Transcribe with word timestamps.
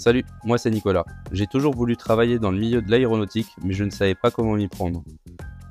Salut, 0.00 0.24
moi 0.44 0.56
c'est 0.56 0.70
Nicolas. 0.70 1.04
J'ai 1.30 1.46
toujours 1.46 1.74
voulu 1.74 1.94
travailler 1.94 2.38
dans 2.38 2.50
le 2.50 2.58
milieu 2.58 2.80
de 2.80 2.90
l'aéronautique, 2.90 3.48
mais 3.62 3.74
je 3.74 3.84
ne 3.84 3.90
savais 3.90 4.14
pas 4.14 4.30
comment 4.30 4.54
m'y 4.54 4.66
prendre. 4.66 5.04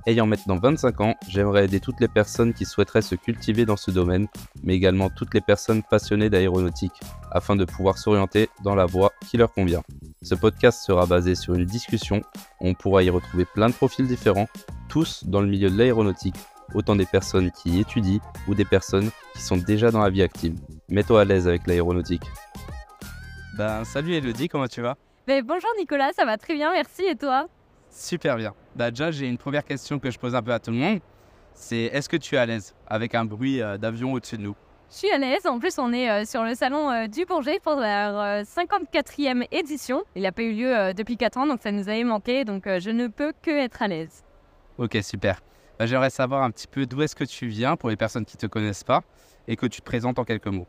Ayant 0.05 0.27
maintenant 0.27 0.59
25 0.59 1.01
ans, 1.01 1.15
j'aimerais 1.27 1.65
aider 1.65 1.79
toutes 1.79 1.99
les 1.99 2.07
personnes 2.07 2.53
qui 2.53 2.65
souhaiteraient 2.65 3.01
se 3.01 3.15
cultiver 3.15 3.65
dans 3.65 3.75
ce 3.75 3.89
domaine, 3.89 4.27
mais 4.61 4.75
également 4.75 5.09
toutes 5.09 5.33
les 5.33 5.41
personnes 5.41 5.81
passionnées 5.81 6.29
d'aéronautique, 6.29 6.99
afin 7.31 7.55
de 7.55 7.65
pouvoir 7.65 7.97
s'orienter 7.97 8.49
dans 8.63 8.75
la 8.75 8.85
voie 8.85 9.13
qui 9.27 9.37
leur 9.37 9.51
convient. 9.51 9.81
Ce 10.21 10.35
podcast 10.35 10.85
sera 10.85 11.07
basé 11.07 11.33
sur 11.33 11.55
une 11.55 11.65
discussion, 11.65 12.21
on 12.59 12.75
pourra 12.75 13.01
y 13.01 13.09
retrouver 13.09 13.45
plein 13.45 13.69
de 13.69 13.73
profils 13.73 14.05
différents, 14.05 14.47
tous 14.89 15.23
dans 15.25 15.41
le 15.41 15.47
milieu 15.47 15.71
de 15.71 15.75
l'aéronautique, 15.75 16.37
autant 16.75 16.95
des 16.95 17.07
personnes 17.07 17.49
qui 17.49 17.79
étudient 17.79 18.19
ou 18.47 18.53
des 18.53 18.65
personnes 18.65 19.09
qui 19.33 19.41
sont 19.41 19.57
déjà 19.57 19.89
dans 19.89 20.01
la 20.01 20.11
vie 20.11 20.21
active. 20.21 20.53
Mets-toi 20.87 21.21
à 21.21 21.25
l'aise 21.25 21.47
avec 21.47 21.65
l'aéronautique. 21.65 22.21
Ben, 23.59 23.83
salut 23.83 24.13
Elodie, 24.13 24.47
comment 24.47 24.69
tu 24.69 24.79
vas? 24.79 24.95
Mais 25.27 25.41
bonjour 25.41 25.69
Nicolas, 25.77 26.11
ça 26.15 26.23
va 26.23 26.37
très 26.37 26.53
bien, 26.53 26.71
merci 26.71 27.03
et 27.03 27.15
toi? 27.15 27.49
Super 27.89 28.37
bien. 28.37 28.53
Bah, 28.73 28.89
déjà, 28.89 29.11
j'ai 29.11 29.27
une 29.27 29.37
première 29.37 29.65
question 29.65 29.99
que 29.99 30.09
je 30.09 30.17
pose 30.17 30.33
un 30.33 30.41
peu 30.41 30.53
à 30.53 30.59
tout 30.59 30.71
le 30.71 30.77
monde. 30.77 31.01
C'est 31.53 31.75
est-ce 31.91 32.07
que 32.07 32.15
tu 32.15 32.35
es 32.35 32.37
à 32.37 32.45
l'aise 32.45 32.73
avec 32.87 33.15
un 33.15 33.25
bruit 33.25 33.61
euh, 33.61 33.77
d'avion 33.77 34.13
au-dessus 34.13 34.37
de 34.37 34.43
nous? 34.43 34.55
Je 34.89 34.95
suis 34.95 35.11
à 35.11 35.17
l'aise, 35.17 35.45
en 35.45 35.59
plus 35.59 35.77
on 35.77 35.91
est 35.91 36.09
euh, 36.09 36.23
sur 36.23 36.45
le 36.45 36.55
salon 36.55 36.89
euh, 36.89 37.07
du 37.07 37.25
Bourget 37.25 37.59
pour 37.61 37.75
la 37.75 38.43
54e 38.43 39.45
édition. 39.51 40.03
Il 40.15 40.21
n'a 40.21 40.31
pas 40.31 40.43
eu 40.43 40.53
lieu 40.53 40.93
depuis 40.93 41.17
4 41.17 41.39
ans, 41.39 41.45
donc 41.45 41.59
ça 41.61 41.73
nous 41.73 41.89
avait 41.89 42.05
manqué, 42.05 42.45
donc 42.45 42.63
je 42.65 42.91
ne 42.91 43.07
peux 43.07 43.33
que 43.41 43.51
être 43.51 43.81
à 43.81 43.89
l'aise. 43.89 44.23
Ok, 44.77 44.97
super. 45.03 45.41
Bah, 45.77 45.85
J'aimerais 45.85 46.11
savoir 46.11 46.43
un 46.43 46.51
petit 46.51 46.67
peu 46.67 46.85
d'où 46.85 47.01
est-ce 47.01 47.13
que 47.13 47.25
tu 47.25 47.47
viens 47.47 47.75
pour 47.75 47.89
les 47.89 47.97
personnes 47.97 48.23
qui 48.23 48.37
ne 48.37 48.39
te 48.39 48.47
connaissent 48.47 48.85
pas 48.85 49.01
et 49.49 49.57
que 49.57 49.65
tu 49.65 49.81
te 49.81 49.85
présentes 49.85 50.17
en 50.17 50.23
quelques 50.23 50.47
mots. 50.47 50.67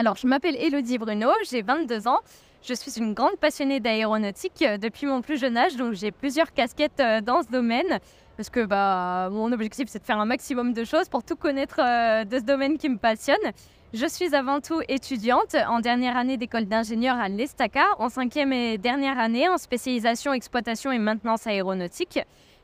Alors, 0.00 0.16
je 0.16 0.26
m'appelle 0.26 0.56
Elodie 0.56 0.96
Bruno, 0.96 1.28
j'ai 1.50 1.60
22 1.60 2.08
ans. 2.08 2.20
Je 2.66 2.72
suis 2.72 2.96
une 2.96 3.12
grande 3.12 3.36
passionnée 3.36 3.80
d'aéronautique 3.80 4.62
euh, 4.62 4.78
depuis 4.78 5.06
mon 5.06 5.20
plus 5.20 5.38
jeune 5.38 5.58
âge, 5.58 5.76
donc 5.76 5.92
j'ai 5.92 6.10
plusieurs 6.10 6.54
casquettes 6.54 7.00
euh, 7.00 7.20
dans 7.20 7.42
ce 7.42 7.48
domaine. 7.48 7.98
Parce 8.38 8.48
que 8.48 8.64
bah, 8.64 9.28
mon 9.30 9.52
objectif, 9.52 9.90
c'est 9.90 9.98
de 9.98 10.04
faire 10.06 10.18
un 10.18 10.24
maximum 10.24 10.72
de 10.72 10.84
choses 10.84 11.10
pour 11.10 11.22
tout 11.22 11.36
connaître 11.36 11.80
euh, 11.80 12.24
de 12.24 12.38
ce 12.38 12.44
domaine 12.44 12.78
qui 12.78 12.88
me 12.88 12.96
passionne. 12.96 13.36
Je 13.92 14.06
suis 14.06 14.34
avant 14.34 14.62
tout 14.62 14.80
étudiante 14.88 15.54
en 15.68 15.80
dernière 15.80 16.16
année 16.16 16.38
d'école 16.38 16.64
d'ingénieur 16.64 17.18
à 17.18 17.28
l'ESTACA, 17.28 17.84
en 17.98 18.08
cinquième 18.08 18.54
et 18.54 18.78
dernière 18.78 19.18
année 19.18 19.50
en 19.50 19.58
spécialisation 19.58 20.32
exploitation 20.32 20.92
et 20.92 20.98
maintenance 20.98 21.46
aéronautique. 21.46 22.20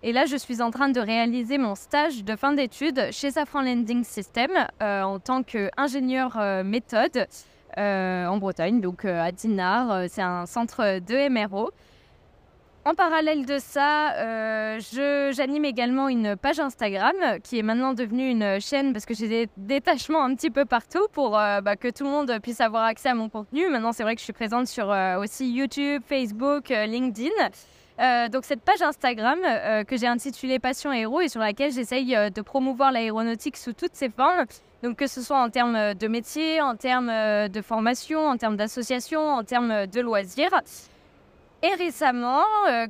Et 0.06 0.12
là, 0.12 0.24
je 0.24 0.36
suis 0.36 0.62
en 0.62 0.70
train 0.70 0.88
de 0.88 1.00
réaliser 1.00 1.58
mon 1.58 1.74
stage 1.74 2.22
de 2.22 2.36
fin 2.36 2.52
d'études 2.52 3.08
chez 3.10 3.32
Safran 3.32 3.62
Landing 3.62 4.04
System 4.04 4.52
euh, 4.80 5.02
en 5.02 5.18
tant 5.18 5.42
qu'ingénieur 5.42 6.36
euh, 6.38 6.62
méthode 6.62 7.26
euh, 7.76 8.26
en 8.26 8.36
Bretagne, 8.36 8.80
donc 8.80 9.04
à 9.04 9.32
Dinard. 9.32 10.04
c'est 10.08 10.22
un 10.22 10.46
centre 10.46 11.00
de 11.00 11.28
MRO. 11.28 11.72
En 12.84 12.94
parallèle 12.94 13.46
de 13.46 13.58
ça, 13.58 14.78
j'anime 15.32 15.64
également 15.64 16.08
une 16.08 16.36
page 16.36 16.60
Instagram 16.60 17.16
qui 17.42 17.58
est 17.58 17.62
maintenant 17.62 17.92
devenue 17.92 18.30
une 18.30 18.60
chaîne 18.60 18.92
parce 18.92 19.06
que 19.06 19.14
j'ai 19.14 19.26
des 19.26 19.48
détachements 19.56 20.22
un 20.22 20.36
petit 20.36 20.50
peu 20.50 20.64
partout 20.64 21.08
pour 21.10 21.30
bah, 21.32 21.74
que 21.74 21.88
tout 21.88 22.04
le 22.04 22.10
monde 22.10 22.38
puisse 22.40 22.60
avoir 22.60 22.84
accès 22.84 23.08
à 23.08 23.14
mon 23.16 23.28
contenu. 23.28 23.68
Maintenant, 23.68 23.90
c'est 23.90 24.04
vrai 24.04 24.14
que 24.14 24.20
je 24.20 24.24
suis 24.24 24.32
présente 24.32 24.68
sur 24.68 24.94
aussi 25.18 25.50
YouTube, 25.50 26.02
Facebook, 26.06 26.68
LinkedIn. 26.68 27.32
Euh, 27.98 28.28
donc 28.28 28.44
cette 28.44 28.60
page 28.60 28.82
Instagram 28.82 29.38
euh, 29.44 29.84
que 29.84 29.96
j'ai 29.96 30.06
intitulée 30.06 30.58
Passion 30.58 30.92
Héros 30.92 31.22
et 31.22 31.28
sur 31.28 31.40
laquelle 31.40 31.72
j'essaye 31.72 32.14
euh, 32.14 32.28
de 32.28 32.42
promouvoir 32.42 32.92
l'aéronautique 32.92 33.56
sous 33.56 33.72
toutes 33.72 33.94
ses 33.94 34.10
formes. 34.10 34.44
Donc 34.82 34.96
que 34.96 35.06
ce 35.06 35.22
soit 35.22 35.40
en 35.40 35.48
termes 35.48 35.94
de 35.94 36.08
métier, 36.08 36.60
en 36.60 36.76
termes 36.76 37.10
de 37.48 37.62
formation, 37.62 38.26
en 38.28 38.36
termes 38.36 38.56
d'association, 38.56 39.20
en 39.20 39.42
termes 39.42 39.86
de 39.86 40.00
loisirs. 40.00 40.60
Et 41.62 41.74
récemment, 41.74 42.42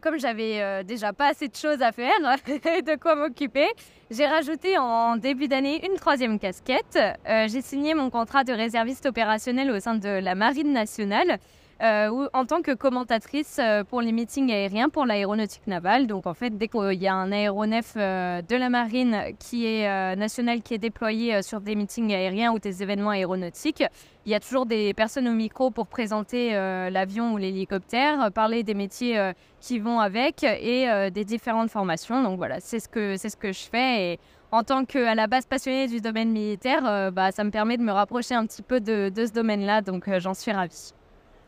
comme 0.02 0.18
j'avais 0.18 0.82
déjà 0.82 1.12
pas 1.12 1.28
assez 1.28 1.46
de 1.46 1.54
choses 1.54 1.80
à 1.80 1.92
faire 1.92 2.12
et 2.48 2.82
de 2.82 2.96
quoi 2.96 3.14
m'occuper, 3.14 3.68
j'ai 4.10 4.26
rajouté 4.26 4.76
en 4.76 5.16
début 5.16 5.47
d'année 5.47 5.86
une 5.86 5.94
troisième 5.94 6.41
casquette. 6.41 6.98
j'ai 7.25 7.62
signé 7.62 7.94
mon 7.94 8.10
contrat 8.10 8.42
de 8.42 8.52
réserviste 8.52 9.06
opérationnel 9.06 9.70
au 9.70 9.78
sein 9.78 9.94
de 9.94 10.08
la 10.08 10.34
Marine 10.34 10.72
nationale 10.72 11.38
euh, 11.82 12.26
en 12.32 12.47
tant 12.47 12.62
que 12.62 12.72
commentatrice 12.72 13.59
euh, 13.60 13.84
pour 13.84 14.00
les 14.00 14.10
meetings 14.10 14.50
aériens 14.50 14.88
pour 14.88 15.04
l'aéronautique 15.04 15.66
navale. 15.66 16.06
Donc 16.06 16.26
en 16.26 16.32
fait, 16.32 16.56
dès 16.56 16.69
qu'il 16.69 16.94
y 16.94 17.06
a 17.06 17.14
un 17.14 17.31
aéronef 17.31 17.92
euh, 17.97 18.41
de 18.41 18.56
la 18.56 18.70
marine 18.70 19.34
qui 19.38 19.66
est 19.66 20.16
national 20.16 20.62
qui 20.62 20.72
est 20.72 20.78
déployé 20.78 21.42
sur 21.42 21.60
des 21.60 21.75
meetings 21.75 22.14
aériens 22.14 22.53
ou 22.53 22.59
des 22.59 22.82
événements 22.82 23.10
aéronautiques, 23.10 23.84
il 24.25 24.32
y 24.32 24.34
a 24.34 24.41
toujours 24.41 24.64
des 24.64 24.94
personnes 24.94 25.28
au 25.28 25.32
micro 25.32 25.70
pour 25.70 25.87
présenter 25.87 26.53
l'avion 26.91 27.34
ou 27.34 27.37
l'hélicoptère, 27.37 28.32
parler 28.32 28.62
des 28.62 28.75
métiers 28.75 29.32
qui 29.60 29.78
vont 29.78 30.00
avec 30.00 30.43
et 30.43 31.10
des 31.10 31.25
différentes 31.25 31.70
formations. 31.70 32.22
Donc 32.22 32.38
voilà, 32.38 32.60
c'est 32.60 32.81
ce 32.81 32.88
que 32.88 33.16
c'est 33.16 33.28
ce 33.28 33.37
que 33.37 33.53
je 33.53 33.64
fais 33.70 34.12
et 34.12 34.20
en 34.50 34.62
tant 34.62 34.84
qu'à 34.84 35.14
la 35.14 35.26
base 35.26 35.47
passionnée 35.47 35.87
du 35.87 36.00
domaine 36.00 36.31
militaire, 36.31 37.12
bah, 37.12 37.31
ça 37.32 37.44
me 37.44 37.50
permet 37.50 37.76
de 37.76 37.82
me 37.82 37.93
rapprocher 37.93 38.34
un 38.34 38.47
petit 38.47 38.62
peu 38.62 38.81
de, 38.81 39.10
de 39.10 39.26
ce 39.26 39.32
domaine-là, 39.32 39.82
donc 39.82 40.08
j'en 40.19 40.34
suis 40.34 40.53
ravie. 40.53 40.93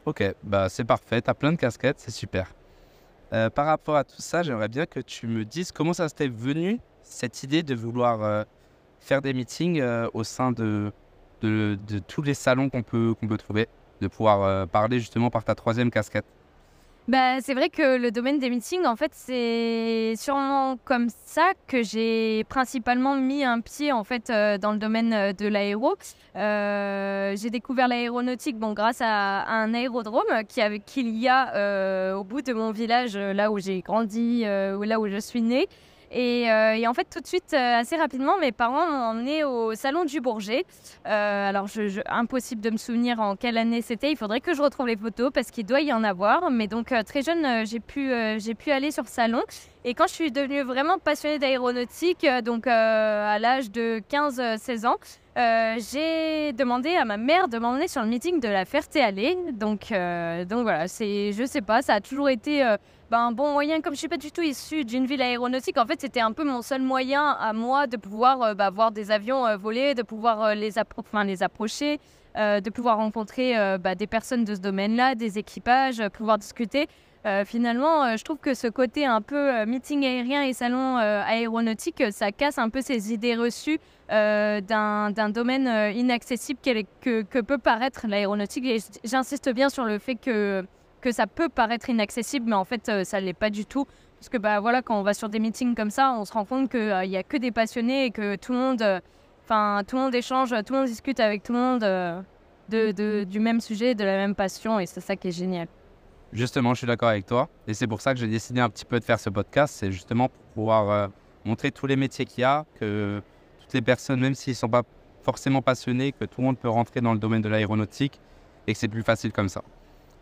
Ok, 0.08 0.24
bah 0.42 0.70
c'est 0.70 0.84
parfait, 0.84 1.20
tu 1.20 1.28
as 1.28 1.34
plein 1.34 1.52
de 1.52 1.58
casquettes, 1.58 2.00
c'est 2.00 2.10
super. 2.10 2.54
Euh, 3.34 3.50
par 3.50 3.66
rapport 3.66 3.94
à 3.94 4.04
tout 4.04 4.22
ça, 4.22 4.42
j'aimerais 4.42 4.68
bien 4.68 4.86
que 4.86 5.00
tu 5.00 5.26
me 5.26 5.44
dises 5.44 5.70
comment 5.70 5.92
ça 5.92 6.08
s'était 6.08 6.28
venu, 6.28 6.80
cette 7.02 7.42
idée 7.42 7.62
de 7.62 7.74
vouloir 7.74 8.22
euh, 8.22 8.44
faire 9.00 9.20
des 9.20 9.34
meetings 9.34 9.82
euh, 9.82 10.08
au 10.14 10.24
sein 10.24 10.50
de, 10.50 10.90
tous 11.42 12.22
les 12.22 12.32
salons 12.32 12.70
qu'on 12.70 12.82
peut 12.82 13.14
trouver, 13.36 13.68
de 14.00 14.08
pouvoir 14.08 14.66
parler 14.68 14.98
justement 14.98 15.28
par 15.28 15.44
ta 15.44 15.54
troisième 15.54 15.90
casquette? 15.90 16.24
Bah, 17.08 17.40
c'est 17.40 17.54
vrai 17.54 17.70
que 17.70 17.96
le 17.96 18.10
domaine 18.10 18.38
des 18.38 18.50
meetings, 18.50 18.84
en 18.84 18.94
fait, 18.94 19.12
c'est 19.14 20.12
sûrement 20.18 20.76
comme 20.84 21.08
ça 21.08 21.52
que 21.66 21.82
j'ai 21.82 22.44
principalement 22.50 23.16
mis 23.16 23.44
un 23.44 23.62
pied 23.62 23.92
en 23.92 24.04
fait 24.04 24.28
euh, 24.28 24.58
dans 24.58 24.72
le 24.72 24.78
domaine 24.78 25.14
euh, 25.14 25.32
de 25.32 25.46
l'aéro. 25.46 25.94
Euh, 26.36 27.34
j'ai 27.34 27.48
découvert 27.48 27.88
l'aéronautique 27.88 28.58
bon, 28.58 28.74
grâce 28.74 29.00
à, 29.00 29.46
un 29.48 29.72
aérodrome 29.72 30.44
qu'il 30.46 31.18
y 31.18 31.28
a 31.28 32.14
au 32.14 32.24
bout 32.24 32.42
de 32.42 32.52
mon 32.52 32.72
village, 32.72 33.16
là 33.16 33.50
où 33.50 33.58
j'ai 33.58 33.80
grandi, 33.80 34.42
là 34.42 35.00
où 35.00 35.08
je 35.08 35.18
suis 35.18 35.40
née. 35.40 35.66
Euh, 36.14 36.72
et, 36.72 36.86
en 36.86 36.94
fait, 36.94 37.06
tout 37.10 37.20
de 37.20 37.26
suite, 37.26 37.52
euh, 37.52 37.80
assez 37.80 37.96
rapidement, 37.96 38.38
mes 38.38 38.52
parents 38.52 38.86
m'ont 38.86 39.04
emmené 39.10 39.44
au 39.44 39.74
salon 39.74 40.04
du 40.04 40.20
Bourget. 40.20 40.64
Euh, 41.06 41.48
alors, 41.48 41.66
impossible 42.06 42.60
de 42.60 42.70
me 42.70 42.76
souvenir 42.76 43.20
en 43.20 43.36
quelle 43.36 43.58
année 43.58 43.82
c'était. 43.82 44.10
Il 44.10 44.16
faudrait 44.16 44.40
que 44.40 44.54
je 44.54 44.62
retrouve 44.62 44.86
les 44.86 44.96
photos 44.96 45.30
parce 45.32 45.50
qu'il 45.50 45.66
doit 45.66 45.80
y 45.80 45.92
en 45.92 46.04
avoir. 46.04 46.50
Mais 46.50 46.66
donc, 46.66 46.94
très 47.04 47.22
jeune, 47.22 47.66
j'ai 47.66 47.80
pu, 47.80 48.10
j'ai 48.38 48.54
pu 48.54 48.70
aller 48.70 48.90
sur 48.90 49.06
salon. 49.06 49.42
Et 49.84 49.94
quand 49.94 50.06
je 50.06 50.14
suis 50.14 50.32
devenue 50.32 50.62
vraiment 50.62 50.98
passionnée 50.98 51.38
d'aéronautique, 51.38 52.26
donc 52.44 52.66
à 52.66 53.38
l'âge 53.38 53.70
de 53.70 54.02
15-16 54.10 54.86
ans, 54.86 54.96
j'ai 55.78 56.52
demandé 56.52 56.94
à 56.96 57.04
ma 57.04 57.16
mère 57.16 57.48
de 57.48 57.58
m'emmener 57.58 57.88
sur 57.88 58.02
le 58.02 58.08
meeting 58.08 58.40
de 58.40 58.48
la 58.48 58.64
Ferté-Allée. 58.64 59.36
Donc, 59.52 59.92
donc 60.48 60.62
voilà, 60.62 60.88
c'est, 60.88 61.32
je 61.32 61.44
sais 61.44 61.62
pas, 61.62 61.82
ça 61.82 61.94
a 61.94 62.00
toujours 62.00 62.28
été 62.28 62.76
ben, 63.10 63.32
bon 63.32 63.52
moyen, 63.52 63.80
comme 63.80 63.94
je 63.94 64.00
suis 64.00 64.08
pas 64.08 64.18
du 64.18 64.30
tout 64.30 64.42
issue 64.42 64.84
d'une 64.84 65.06
ville 65.06 65.22
aéronautique, 65.22 65.78
en 65.78 65.86
fait, 65.86 65.98
c'était 65.98 66.20
un 66.20 66.32
peu 66.32 66.44
mon 66.44 66.60
seul 66.60 66.82
moyen 66.82 67.30
à 67.40 67.54
moi 67.54 67.86
de 67.86 67.96
pouvoir 67.96 68.42
euh, 68.42 68.54
bah, 68.54 68.68
voir 68.68 68.90
des 68.90 69.10
avions 69.10 69.46
euh, 69.46 69.56
voler, 69.56 69.94
de 69.94 70.02
pouvoir 70.02 70.42
euh, 70.42 70.54
les, 70.54 70.72
les 71.24 71.42
approcher, 71.42 72.00
de 72.36 72.70
pouvoir 72.70 72.98
rencontrer 72.98 73.54
bah, 73.78 73.96
des 73.96 74.06
personnes 74.06 74.44
de 74.44 74.54
ce 74.54 74.60
domaine-là, 74.60 75.16
des 75.16 75.38
équipages, 75.38 76.00
pouvoir 76.10 76.38
discuter. 76.38 76.86
finalement, 77.44 78.16
je 78.16 78.22
trouve 78.22 78.38
que 78.38 78.54
ce 78.54 78.68
côté 78.68 79.04
un 79.06 79.22
peu 79.22 79.64
meeting 79.64 80.04
aérien 80.04 80.44
et 80.44 80.52
salon 80.52 80.98
aéronautique, 80.98 82.04
ça 82.12 82.30
casse 82.30 82.58
un 82.58 82.68
peu 82.68 82.80
ces 82.80 83.12
idées 83.12 83.34
reçues 83.34 83.80
d'un 84.08 85.30
domaine 85.30 85.96
inaccessible 85.96 86.60
que, 87.00 87.22
que 87.22 87.40
peut 87.40 87.58
paraître 87.58 88.06
l'aéronautique. 88.06 88.84
J'insiste 89.02 89.52
bien 89.52 89.68
sur 89.68 89.84
le 89.84 89.98
fait 89.98 90.14
que 90.14 90.64
que 91.00 91.12
ça 91.12 91.26
peut 91.26 91.48
paraître 91.48 91.88
inaccessible, 91.88 92.50
mais 92.50 92.56
en 92.56 92.64
fait, 92.64 92.88
euh, 92.88 93.04
ça 93.04 93.20
ne 93.20 93.26
l'est 93.26 93.32
pas 93.32 93.50
du 93.50 93.66
tout. 93.66 93.86
Parce 94.18 94.28
que 94.28 94.38
bah, 94.38 94.60
voilà, 94.60 94.82
quand 94.82 94.98
on 94.98 95.02
va 95.02 95.14
sur 95.14 95.28
des 95.28 95.38
meetings 95.38 95.74
comme 95.74 95.90
ça, 95.90 96.14
on 96.18 96.24
se 96.24 96.32
rend 96.32 96.44
compte 96.44 96.70
qu'il 96.70 96.80
n'y 96.80 97.16
euh, 97.16 97.20
a 97.20 97.22
que 97.22 97.36
des 97.36 97.52
passionnés 97.52 98.06
et 98.06 98.10
que 98.10 98.36
tout 98.36 98.52
le 98.52 98.58
monde, 98.58 98.82
euh, 98.82 99.00
enfin 99.44 99.82
tout 99.86 99.96
le 99.96 100.02
monde 100.02 100.14
échange, 100.14 100.50
tout 100.66 100.72
le 100.72 100.80
monde 100.80 100.88
discute 100.88 101.20
avec 101.20 101.42
tout 101.44 101.52
le 101.52 101.58
monde 101.58 101.80
de, 101.80 102.92
de, 102.92 103.24
du 103.24 103.38
même 103.38 103.60
sujet, 103.60 103.94
de 103.94 104.04
la 104.04 104.16
même 104.16 104.34
passion, 104.34 104.80
et 104.80 104.86
c'est 104.86 105.00
ça 105.00 105.14
qui 105.14 105.28
est 105.28 105.32
génial. 105.32 105.68
Justement, 106.32 106.74
je 106.74 106.78
suis 106.78 106.86
d'accord 106.86 107.08
avec 107.08 107.26
toi, 107.26 107.48
et 107.66 107.74
c'est 107.74 107.86
pour 107.86 108.00
ça 108.00 108.12
que 108.12 108.20
j'ai 108.20 108.26
décidé 108.26 108.60
un 108.60 108.68
petit 108.68 108.84
peu 108.84 108.98
de 108.98 109.04
faire 109.04 109.20
ce 109.20 109.30
podcast, 109.30 109.74
c'est 109.78 109.92
justement 109.92 110.28
pour 110.28 110.42
pouvoir 110.54 111.10
montrer 111.44 111.70
tous 111.70 111.86
les 111.86 111.96
métiers 111.96 112.26
qu'il 112.26 112.42
y 112.42 112.44
a, 112.44 112.66
que 112.78 113.22
toutes 113.60 113.72
les 113.72 113.80
personnes, 113.80 114.20
même 114.20 114.34
s'ils 114.34 114.50
ne 114.50 114.56
sont 114.56 114.68
pas 114.68 114.82
forcément 115.22 115.62
passionnés, 115.62 116.12
que 116.12 116.24
tout 116.24 116.40
le 116.40 116.46
monde 116.48 116.58
peut 116.58 116.68
rentrer 116.68 117.00
dans 117.00 117.12
le 117.12 117.18
domaine 117.18 117.40
de 117.40 117.48
l'aéronautique, 117.48 118.20
et 118.66 118.74
que 118.74 118.78
c'est 118.78 118.88
plus 118.88 119.02
facile 119.02 119.32
comme 119.32 119.48
ça. 119.48 119.62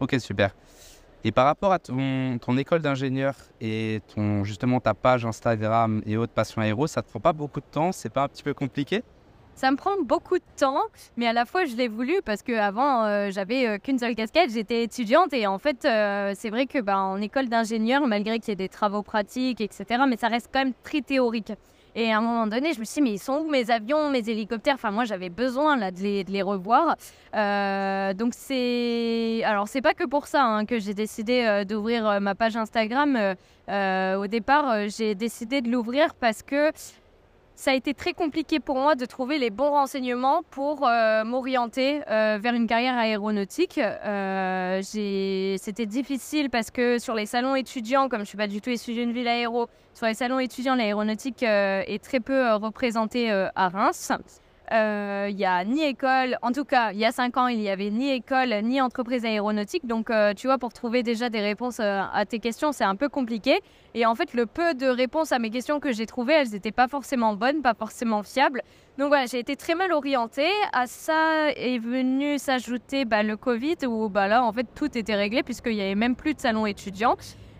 Ok, 0.00 0.16
super. 0.18 0.54
Et 1.24 1.32
par 1.32 1.46
rapport 1.46 1.72
à 1.72 1.78
ton, 1.78 2.38
ton 2.38 2.56
école 2.56 2.80
d'ingénieur 2.80 3.34
et 3.60 4.00
ton, 4.14 4.44
justement 4.44 4.78
ta 4.78 4.94
page 4.94 5.24
Instagram 5.24 6.02
et 6.06 6.16
autres 6.16 6.32
passions 6.32 6.62
aéro, 6.62 6.86
ça 6.86 7.02
te 7.02 7.08
prend 7.08 7.20
pas 7.20 7.32
beaucoup 7.32 7.60
de 7.60 7.66
temps? 7.70 7.90
C'est 7.90 8.10
pas 8.10 8.24
un 8.24 8.28
petit 8.28 8.42
peu 8.42 8.54
compliqué? 8.54 9.02
Ça 9.54 9.70
me 9.70 9.76
prend 9.76 9.96
beaucoup 10.04 10.36
de 10.36 10.44
temps, 10.56 10.82
mais 11.16 11.26
à 11.26 11.32
la 11.32 11.46
fois 11.46 11.64
je 11.64 11.74
l'ai 11.74 11.88
voulu 11.88 12.20
parce 12.24 12.42
qu'avant 12.42 13.00
avant 13.00 13.30
j'avais 13.30 13.78
qu'une 13.78 13.98
seule 13.98 14.14
casquette, 14.14 14.50
j'étais 14.52 14.82
étudiante 14.82 15.32
et 15.32 15.46
en 15.46 15.58
fait 15.58 15.78
c'est 15.80 16.50
vrai 16.50 16.66
que 16.66 16.78
bah, 16.78 16.98
en 16.98 17.20
école 17.22 17.48
d'ingénieur, 17.48 18.06
malgré 18.06 18.38
qu'il 18.38 18.50
y 18.50 18.52
ait 18.52 18.56
des 18.56 18.68
travaux 18.68 19.02
pratiques, 19.02 19.62
etc., 19.62 20.02
mais 20.06 20.18
ça 20.18 20.28
reste 20.28 20.50
quand 20.52 20.58
même 20.58 20.74
très 20.82 21.00
théorique. 21.00 21.54
Et 21.98 22.12
à 22.12 22.18
un 22.18 22.20
moment 22.20 22.46
donné, 22.46 22.74
je 22.74 22.78
me 22.78 22.84
suis 22.84 23.00
dit, 23.00 23.08
mais 23.08 23.14
ils 23.14 23.18
sont 23.18 23.38
où 23.38 23.50
mes 23.50 23.70
avions, 23.70 24.10
mes 24.10 24.28
hélicoptères? 24.28 24.74
Enfin, 24.74 24.90
moi, 24.90 25.06
j'avais 25.06 25.30
besoin 25.30 25.78
là, 25.78 25.90
de, 25.90 26.30
les, 26.30 26.42
revoir. 26.42 26.96
Euh, 27.34 28.12
donc, 28.12 28.34
c'est. 28.36 29.42
Alors, 29.44 29.66
c'est 29.66 29.80
pas 29.80 29.94
que 29.94 30.04
pour 30.04 30.26
ça 30.26 30.44
hein, 30.44 30.66
que 30.66 30.78
j'ai 30.78 30.92
décidé 30.92 31.44
euh, 31.46 31.64
d'ouvrir 31.64 32.06
euh, 32.06 32.20
ma 32.20 32.34
page 32.34 32.54
Instagram. 32.54 33.16
au 33.66 34.26
départ, 34.26 34.88
j'ai 34.88 35.14
décidé 35.14 35.62
de 35.62 35.70
l'ouvrir 35.70 36.12
parce 36.14 36.42
que 36.42 36.70
ça 37.56 37.70
a 37.70 37.74
été 37.74 37.94
très 37.94 38.12
compliqué 38.12 38.60
pour 38.60 38.76
moi 38.76 38.94
de 38.94 39.06
trouver 39.06 39.38
les 39.38 39.48
bons 39.48 39.70
renseignements 39.70 40.42
pour 40.50 40.86
euh, 40.86 41.24
m'orienter 41.24 42.02
euh, 42.08 42.38
vers 42.40 42.52
une 42.52 42.66
carrière 42.66 42.96
aéronautique. 42.96 43.78
Euh, 43.78 44.82
c'était 44.82 45.86
difficile 45.86 46.50
parce 46.50 46.70
que 46.70 46.98
sur 46.98 47.14
les 47.14 47.24
salons 47.24 47.56
étudiants, 47.56 48.10
comme 48.10 48.20
je 48.20 48.24
ne 48.24 48.28
suis 48.28 48.38
pas 48.38 48.46
du 48.46 48.60
tout 48.60 48.68
issue 48.68 48.92
d'une 48.92 49.12
ville 49.12 49.26
aéro, 49.26 49.68
sur 49.94 50.06
les 50.06 50.12
salons 50.12 50.38
étudiants, 50.38 50.74
l'aéronautique 50.74 51.42
est 51.42 52.04
très 52.04 52.20
peu 52.20 52.52
représentée 52.54 53.30
à 53.30 53.68
Reims. 53.70 54.12
Euh, 54.72 55.28
il 55.30 55.36
n'y 55.36 55.44
a 55.44 55.64
ni 55.64 55.82
école, 55.82 56.38
en 56.42 56.50
tout 56.50 56.64
cas, 56.64 56.90
il 56.92 56.98
y 56.98 57.04
a 57.04 57.12
cinq 57.12 57.36
ans, 57.36 57.46
il 57.46 57.58
n'y 57.58 57.68
avait 57.68 57.90
ni 57.90 58.10
école 58.10 58.52
ni 58.62 58.80
entreprise 58.80 59.24
aéronautique. 59.24 59.86
Donc, 59.86 60.10
euh, 60.10 60.34
tu 60.34 60.48
vois, 60.48 60.58
pour 60.58 60.72
trouver 60.72 61.02
déjà 61.02 61.28
des 61.28 61.40
réponses 61.40 61.78
euh, 61.78 62.00
à 62.12 62.24
tes 62.26 62.40
questions, 62.40 62.72
c'est 62.72 62.84
un 62.84 62.96
peu 62.96 63.08
compliqué. 63.08 63.60
Et 63.94 64.06
en 64.06 64.14
fait, 64.14 64.34
le 64.34 64.46
peu 64.46 64.74
de 64.74 64.86
réponses 64.86 65.32
à 65.32 65.38
mes 65.38 65.50
questions 65.50 65.78
que 65.78 65.92
j'ai 65.92 66.06
trouvées, 66.06 66.34
elles 66.34 66.50
n'étaient 66.50 66.72
pas 66.72 66.88
forcément 66.88 67.34
bonnes, 67.34 67.62
pas 67.62 67.74
forcément 67.74 68.22
fiables. 68.22 68.62
Donc 68.98 69.08
voilà, 69.08 69.26
j'ai 69.26 69.38
été 69.38 69.56
très 69.56 69.74
mal 69.74 69.92
orientée. 69.92 70.50
À 70.72 70.86
ça 70.86 71.50
est 71.50 71.78
venu 71.78 72.38
s'ajouter 72.38 73.04
bah, 73.04 73.22
le 73.22 73.36
Covid, 73.36 73.76
où 73.86 74.08
bah, 74.08 74.26
là, 74.26 74.42
en 74.42 74.52
fait, 74.52 74.66
tout 74.74 74.98
était 74.98 75.14
réglé, 75.14 75.42
puisqu'il 75.42 75.74
n'y 75.74 75.82
avait 75.82 75.94
même 75.94 76.16
plus 76.16 76.34
de 76.34 76.40
salon 76.40 76.66
étudiant. 76.66 77.16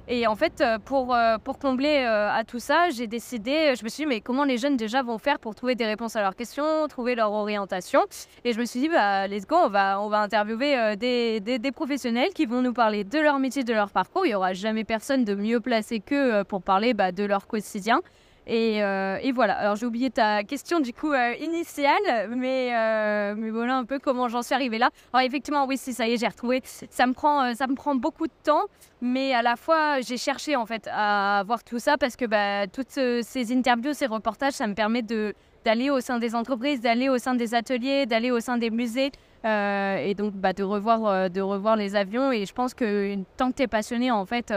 Et 0.08 0.29
en 0.29 0.37
fait, 0.37 0.61
euh, 0.61 0.79
pour, 0.79 1.14
euh, 1.14 1.37
pour 1.38 1.58
combler 1.58 2.05
euh, 2.06 2.31
à 2.31 2.44
tout 2.44 2.61
ça, 2.61 2.91
j'ai 2.91 3.08
décidé, 3.08 3.75
je 3.76 3.82
me 3.82 3.88
suis 3.88 4.05
dit, 4.05 4.06
mais 4.06 4.20
comment 4.20 4.44
les 4.44 4.56
jeunes 4.56 4.76
déjà 4.76 5.03
vont 5.03 5.19
faire 5.19 5.41
pour 5.41 5.56
trouver 5.56 5.75
des 5.75 5.85
réponses 5.85 6.14
à 6.14 6.20
leurs 6.20 6.37
questions, 6.37 6.87
trouver 6.88 7.17
leur 7.17 7.32
orientation? 7.32 8.00
Et 8.44 8.53
je 8.53 8.61
me 8.61 8.67
suis 8.67 8.79
dit, 8.79 8.88
bah, 8.88 9.26
let's 9.26 9.47
go, 9.47 9.56
on 9.56 9.69
va, 9.69 10.00
on 10.00 10.08
va 10.08 10.20
interviewer 10.20 10.97
des, 10.97 11.41
des, 11.41 11.73
professionnels 11.73 12.31
qui 12.32 12.47
vont 12.47 12.62
nous 12.62 12.73
parler 12.73 13.03
de 13.03 13.19
leur 13.19 13.41
métier, 13.41 13.64
de 13.64 13.73
leur 13.73 13.91
parcours. 13.91 14.25
Il 14.25 14.29
n'y 14.29 14.35
aura 14.37 14.53
jamais 14.53 14.85
personne 14.85 15.25
de 15.25 15.35
mieux 15.35 15.58
placé 15.58 15.99
qu'eux 15.99 16.44
pour 16.44 16.62
parler 16.62 16.94
bah, 16.94 17.11
de 17.11 17.25
leur 17.25 17.49
quotidien. 17.49 18.00
Euh, 18.48 19.19
et, 19.22 19.32
voilà. 19.32 19.54
Alors 19.54 19.76
j'ai 19.76 19.87
oublié 19.87 20.10
ta 20.10 20.44
question 20.44 20.81
du 20.81 20.93
coup 20.93 21.12
euh, 21.12 21.34
initiale, 21.40 22.31
mais, 22.37 22.70
euh, 22.75 23.34
mais 23.37 23.50
voilà 23.50 23.76
un 23.76 23.84
peu 23.84 23.98
comment 23.98 24.28
j'en 24.28 24.43
suis 24.43 24.54
arrivée 24.54 24.78
là. 24.78 24.90
Alors 25.12 25.26
effectivement, 25.26 25.66
oui, 25.66 25.76
si 25.76 25.93
ça 25.93 26.06
y 26.06 26.12
est, 26.12 26.16
j'ai 26.16 26.28
retrouvé. 26.28 26.62
Ça 26.64 27.06
me 27.06 27.12
prend, 27.12 27.54
ça 27.54 27.66
me 27.66 27.75
prend 27.75 27.94
beaucoup 27.94 28.26
de 28.26 28.32
temps, 28.44 28.64
mais 29.00 29.34
à 29.34 29.43
la 29.43 29.56
fois 29.56 30.00
j'ai 30.00 30.16
cherché 30.16 30.54
en 30.56 30.66
fait 30.66 30.88
à 30.93 31.43
voir 31.46 31.64
tout 31.64 31.78
ça 31.78 31.96
parce 31.98 32.16
que 32.16 32.25
bah, 32.25 32.66
toutes 32.69 32.90
ces 32.90 33.52
interviews, 33.52 33.94
ces 33.94 34.06
reportages, 34.06 34.54
ça 34.54 34.66
me 34.66 34.75
permet 34.75 35.02
d'aller 35.02 35.90
au 35.90 36.00
sein 36.00 36.19
des 36.19 36.34
entreprises, 36.34 36.81
d'aller 36.81 37.08
au 37.08 37.19
sein 37.19 37.34
des 37.34 37.54
ateliers, 37.54 38.06
d'aller 38.06 38.31
au 38.31 38.40
sein 38.40 38.58
des 38.58 38.70
musées. 38.70 39.10
et 39.44 40.14
donc 40.16 40.34
bah, 40.34 40.52
de, 40.52 40.62
revoir, 40.62 41.31
de 41.31 41.40
revoir 41.40 41.75
les 41.75 41.96
avions. 41.96 42.31
Et 42.31 42.46
je 42.46 42.52
pense 42.52 42.75
que 42.75 43.16
tant 43.37 43.50
que 43.50 43.56
tu 43.56 43.62
es 43.62 43.66
passionné, 43.66 44.12
en 44.12 44.25
fait, 44.25 44.52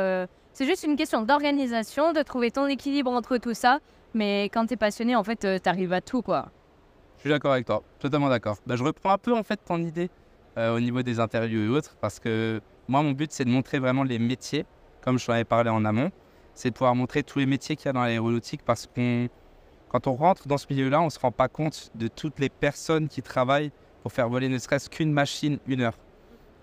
c'est 0.53 0.65
juste 0.65 0.83
une 0.83 0.95
question 0.95 1.21
d'organisation, 1.21 2.13
de 2.13 2.21
trouver 2.21 2.51
ton 2.51 2.67
équilibre 2.67 3.11
entre 3.11 3.37
tout 3.37 3.53
ça. 3.53 3.79
Mais 4.13 4.45
quand 4.45 4.65
tu 4.65 4.73
es 4.73 4.77
passionné, 4.77 5.15
en 5.15 5.23
fait, 5.23 5.45
euh, 5.45 5.59
tu 5.61 5.69
arrives 5.69 5.93
à 5.93 6.01
tout, 6.01 6.21
quoi. 6.21 6.49
Je 7.17 7.21
suis 7.21 7.29
d'accord 7.29 7.51
avec 7.51 7.65
toi, 7.65 7.83
totalement 7.99 8.29
d'accord. 8.29 8.57
Bah, 8.65 8.75
je 8.75 8.83
reprends 8.83 9.11
un 9.11 9.17
peu, 9.17 9.33
en 9.33 9.43
fait, 9.43 9.59
ton 9.63 9.77
idée 9.77 10.09
euh, 10.57 10.75
au 10.75 10.79
niveau 10.79 11.03
des 11.03 11.19
interviews 11.19 11.61
et 11.65 11.67
autres, 11.67 11.95
parce 12.01 12.19
que 12.19 12.61
moi, 12.87 13.03
mon 13.03 13.11
but, 13.11 13.31
c'est 13.31 13.45
de 13.45 13.49
montrer 13.49 13.77
vraiment 13.77 14.03
les 14.03 14.17
métiers, 14.17 14.65
comme 15.01 15.19
je 15.19 15.25
t'en 15.25 15.33
avais 15.33 15.43
parlé 15.43 15.69
en 15.69 15.85
amont. 15.85 16.11
C'est 16.53 16.69
de 16.69 16.73
pouvoir 16.73 16.95
montrer 16.95 17.23
tous 17.23 17.39
les 17.39 17.45
métiers 17.45 17.75
qu'il 17.75 17.85
y 17.85 17.89
a 17.89 17.93
dans 17.93 18.03
l'aéronautique, 18.03 18.61
parce 18.65 18.87
qu'on, 18.87 19.29
quand 19.89 20.07
on 20.07 20.15
rentre 20.15 20.47
dans 20.47 20.57
ce 20.57 20.65
milieu-là, 20.69 21.01
on 21.01 21.05
ne 21.05 21.09
se 21.09 21.19
rend 21.19 21.31
pas 21.31 21.47
compte 21.47 21.91
de 21.95 22.07
toutes 22.07 22.39
les 22.39 22.49
personnes 22.49 23.07
qui 23.07 23.21
travaillent 23.21 23.71
pour 24.01 24.11
faire 24.11 24.27
voler 24.29 24.49
ne 24.49 24.57
serait-ce 24.57 24.89
qu'une 24.89 25.11
machine 25.11 25.59
une 25.67 25.81
heure. 25.81 25.97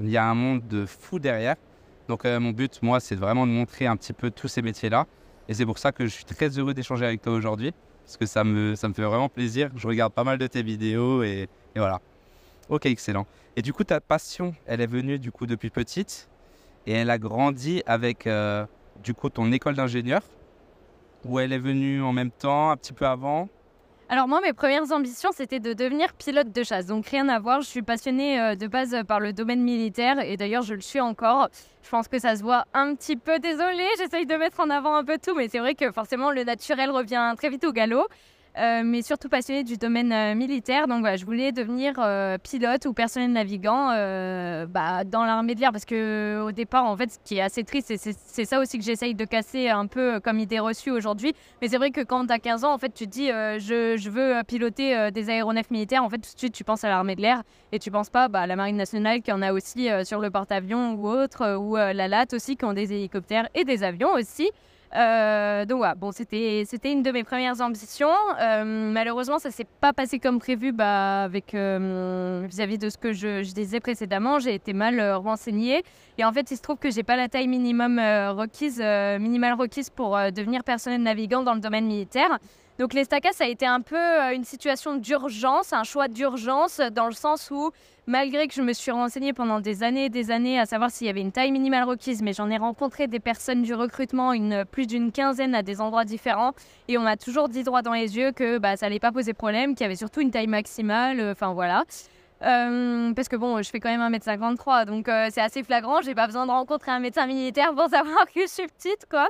Il 0.01 0.11
y 0.11 0.17
a 0.17 0.25
un 0.25 0.35
monde 0.35 0.67
de 0.67 0.85
fou 0.85 1.19
derrière. 1.19 1.57
Donc 2.09 2.25
euh, 2.25 2.39
mon 2.41 2.51
but, 2.51 2.83
moi, 2.83 3.01
c'est 3.01 3.17
vraiment 3.17 3.47
de 3.47 3.53
montrer 3.53 3.87
un 3.87 3.97
petit 3.97 4.13
peu 4.13 4.31
tous 4.31 4.49
ces 4.49 4.63
métiers-là. 4.63 5.07
Et 5.49 5.55
c'est 5.55 5.67
pour 5.67 5.79
ça 5.79 5.93
que 5.93 6.07
je 6.07 6.11
suis 6.11 6.25
très 6.25 6.49
heureux 6.59 6.75
d'échanger 6.75 7.05
avec 7.05 7.23
toi 7.23 7.33
aujourd'hui, 7.33 7.73
parce 8.05 8.17
que 8.17 8.27
ça 8.27 8.45
me, 8.45 8.75
ça 8.75 8.89
me 8.89 8.95
fait 8.95 9.03
vraiment 9.03 9.29
plaisir. 9.29 9.71
Je 9.77 9.87
regarde 9.87 10.13
pas 10.13 10.25
mal 10.25 10.39
de 10.39 10.47
tes 10.47 10.63
vidéos 10.63 11.23
et, 11.23 11.49
voilà. 11.77 12.01
Ok, 12.69 12.87
excellent. 12.87 13.27
Et 13.55 13.63
du 13.63 13.73
coup, 13.73 13.85
ta 13.85 14.01
passion, 14.01 14.55
elle 14.67 14.81
est 14.81 14.87
venue 14.87 15.19
du 15.19 15.31
coup 15.31 15.47
depuis 15.47 15.71
petite 15.71 16.29
et 16.87 16.93
elle 16.93 17.11
a 17.11 17.19
grandi 17.19 17.83
avec 17.87 18.27
euh, 18.27 18.67
du 19.03 19.15
coup 19.15 19.29
ton 19.29 19.51
école 19.53 19.75
d'ingénieur, 19.75 20.23
ou 21.25 21.39
elle 21.41 21.53
est 21.53 21.59
venue 21.59 22.03
en 22.03 22.13
même 22.13 22.31
temps, 22.31 22.71
un 22.71 22.77
petit 22.77 22.93
peu 22.93 23.07
avant? 23.07 23.49
Alors 24.09 24.29
moi, 24.29 24.41
mes 24.41 24.53
premières 24.53 24.93
ambitions, 24.93 25.31
c'était 25.33 25.59
de 25.59 25.73
devenir 25.73 26.13
pilote 26.13 26.53
de 26.53 26.63
chasse. 26.63 26.87
Donc 26.87 27.07
rien 27.09 27.29
à 27.29 27.41
voir, 27.41 27.61
je 27.61 27.67
suis 27.67 27.83
passionnée 27.83 28.41
euh, 28.41 28.55
de 28.55 28.69
base 28.69 28.97
par 29.09 29.19
le 29.19 29.33
domaine 29.33 29.61
militaire 29.61 30.21
et 30.21 30.37
d'ailleurs 30.37 30.63
je 30.63 30.75
le 30.75 30.81
suis 30.81 31.01
encore. 31.01 31.49
Je 31.83 31.91
pense 31.91 32.07
que 32.07 32.21
ça 32.21 32.37
se 32.37 32.43
voit 32.43 32.67
un 32.73 32.95
petit 32.95 33.17
peu, 33.17 33.41
désolée, 33.41 33.89
j'essaye 33.99 34.25
de 34.25 34.37
mettre 34.37 34.61
en 34.61 34.71
avant 34.71 34.95
un 34.95 35.05
peu 35.05 35.19
tout, 35.19 35.35
mais 35.35 35.49
c'est 35.49 35.59
vrai 35.59 35.75
que 35.75 35.91
forcément 35.91 36.31
le 36.31 36.45
naturel 36.45 36.91
revient 36.93 37.35
très 37.37 37.49
vite 37.49 37.65
au 37.65 37.73
galop. 37.73 38.07
Euh, 38.59 38.83
mais 38.85 39.03
surtout 39.03 39.29
passionnée 39.29 39.65
du 39.65 39.77
domaine 39.77 40.13
euh, 40.13 40.35
militaire. 40.35 40.89
Donc 40.89 41.01
voilà, 41.01 41.17
je 41.17 41.27
voulais 41.27 41.53
devenir 41.53 41.95
euh, 41.99 42.39
pilote 42.39 42.87
ou 42.87 42.95
personnel 42.95 43.33
navigant 43.33 43.89
bah, 44.69 45.05
dans 45.05 45.25
l'armée 45.25 45.55
de 45.55 45.61
l'air 45.61 45.73
parce 45.73 45.85
que 45.85 46.41
au 46.43 46.53
départ, 46.53 46.85
en 46.87 46.97
fait, 46.97 47.13
ce 47.13 47.19
qui 47.23 47.37
est 47.37 47.43
assez 47.43 47.65
triste, 47.65 47.93
c'est 47.97 48.45
ça 48.45 48.61
aussi 48.61 48.79
que 48.79 48.85
j'essaye 48.85 49.15
de 49.15 49.25
casser 49.25 49.69
un 49.69 49.87
peu 49.87 50.21
comme 50.21 50.39
idée 50.39 50.59
reçue 50.59 50.91
aujourd'hui. 50.91 51.35
Mais 51.61 51.69
c'est 51.69 51.77
vrai 51.77 51.91
que 51.91 52.01
quand 52.01 52.27
tu 52.27 52.33
as 52.33 52.39
15 52.39 52.65
ans, 52.65 52.73
en 52.73 52.79
fait, 52.79 52.95
tu 52.95 53.07
te 53.07 53.11
dis 53.11 53.29
je, 53.29 53.97
je, 53.99 54.11
veux 54.11 54.43
piloter 54.47 55.11
des 55.11 55.31
aéronefs 55.31 55.71
militaires. 55.71 56.03
En 56.03 56.09
fait, 56.09 56.19
tout 56.19 56.33
de 56.33 56.39
suite, 56.39 56.55
tu 56.55 56.65
penses 56.65 56.85
à 56.85 56.89
l'armée 56.89 57.17
de 57.17 57.23
l'air 57.23 57.43
et 57.73 57.79
tu 57.79 57.91
penses 57.91 58.11
pas 58.11 58.29
bah, 58.29 58.41
à 58.41 58.47
la 58.47 58.57
marine 58.57 58.77
nationale 58.77 59.21
qui 59.21 59.33
en 59.33 59.43
a 59.43 59.53
aussi 59.53 59.89
sur 60.05 60.21
le 60.21 60.31
porte-avions 60.31 60.95
ou 60.95 61.09
autre, 61.09 61.57
ou 61.57 61.77
la 61.77 62.09
LAT 62.09 62.27
aussi 62.33 62.57
qui 62.57 62.65
ont 62.65 62.73
des 62.73 62.93
hélicoptères 62.93 63.49
et 63.55 63.65
des 63.65 63.83
avions 63.83 64.13
aussi. 64.15 64.51
Euh, 64.97 65.65
donc 65.67 65.79
voilà, 65.79 65.95
bon, 65.95 66.11
c'était, 66.13 66.65
une 66.85 67.03
de 67.03 67.11
mes 67.11 67.25
premières 67.25 67.61
ambitions. 67.61 68.09
Euh, 68.41 68.65
malheureusement, 68.65 69.39
ça 69.39 69.51
s'est 69.51 69.67
pas 69.81 69.93
passé 69.93 70.19
comme 70.19 70.39
prévu 70.39 70.73
bah, 70.73 71.23
avec, 71.25 71.55
euh, 71.55 72.47
vis-à-vis 72.49 72.79
de 72.79 72.89
ce 72.89 72.97
que 72.97 73.13
je, 73.13 73.43
disais 73.53 73.81
précédemment. 73.81 74.39
J'ai 74.39 74.55
été 74.55 74.73
mal 74.73 75.01
renseignée. 75.15 75.83
Et 76.19 76.25
en 76.25 76.33
fait, 76.33 76.51
il 76.51 76.57
se 76.57 76.63
trouve 76.63 76.79
que 76.79 76.91
j'ai 76.91 77.03
pas 77.03 77.17
la 77.17 77.29
taille 77.29 77.49
minimum 77.49 77.99
requise, 77.99 78.81
minimale 78.81 79.55
requise 79.55 79.91
pour 79.91 80.17
devenir 80.35 80.65
personnel 80.65 81.03
navigant 81.03 81.43
dans 81.43 81.55
le 81.55 81.61
domaine 81.61 81.87
militaire. 81.87 82.39
Donc 82.79 82.93
l'estacade, 82.93 83.33
ça 83.33 83.45
a 83.45 83.49
été 83.49 83.65
un 83.65 83.81
peu 83.81 83.97
euh, 83.97 84.35
une 84.35 84.45
situation 84.45 84.97
d'urgence, 84.97 85.73
un 85.73 85.83
choix 85.83 86.09
d'urgence, 86.09 86.79
dans 86.93 87.07
le 87.07 87.13
sens 87.13 87.51
où, 87.51 87.71
malgré 88.07 88.47
que 88.49 88.55
je 88.55 88.61
me 88.61 88.75
suis 88.75 88.91
renseignée 88.91 89.33
pendant 89.33 89.61
des 89.61 89.83
années 89.83 90.07
et 90.07 90.09
des 90.11 90.31
années 90.31 90.61
à 90.61 90.67
savoir 90.67 90.91
s'il 90.91 91.07
y 91.07 91.11
avait 91.11 91.23
une 91.23 91.33
taille 91.33 91.53
minimale 91.53 91.85
requise, 91.85 92.21
mais 92.21 92.35
j'en 92.35 92.51
ai 92.51 92.59
rencontré 92.59 93.07
des 93.07 93.19
personnes 93.19 93.63
du 93.63 93.73
recrutement, 93.73 94.35
une, 94.35 94.67
plus 94.71 94.87
d'une 94.87 95.11
quinzaine 95.11 95.55
à 95.55 95.63
des 95.63 95.81
endroits 95.81 96.05
différents, 96.05 96.53
et 96.89 96.99
on 96.99 97.03
m'a 97.03 97.17
toujours 97.17 97.49
dit 97.49 97.63
droit 97.63 97.81
dans 97.81 97.95
les 97.95 98.19
yeux 98.19 98.33
que 98.33 98.59
bah, 98.59 98.77
ça 98.77 98.87
n'allait 98.87 99.01
pas 99.01 99.13
poser 99.13 99.33
problème, 99.33 99.75
qu'il 99.75 99.85
y 99.85 99.87
avait 99.87 99.97
surtout 99.97 100.21
une 100.21 100.31
taille 100.31 100.47
maximale, 100.47 101.19
euh, 101.19 101.33
enfin 101.33 101.55
voilà. 101.55 101.85
Euh, 102.43 103.15
parce 103.15 103.29
que 103.29 103.37
bon, 103.37 103.63
je 103.63 103.71
fais 103.71 103.81
quand 103.81 103.89
même 103.89 104.13
1m53, 104.13 104.85
donc 104.85 105.09
euh, 105.09 105.29
c'est 105.33 105.41
assez 105.41 105.63
flagrant. 105.63 106.03
J'ai 106.03 106.15
pas 106.15 106.27
besoin 106.27 106.47
de 106.47 106.51
rencontrer 106.51 106.91
un 106.91 106.99
médecin 106.99 107.27
militaire 107.27 107.73
pour 107.75 107.89
savoir 107.91 108.27
que 108.27 108.43
je 108.43 108.47
suis 108.47 108.67
petite, 108.67 109.07
quoi. 109.11 109.29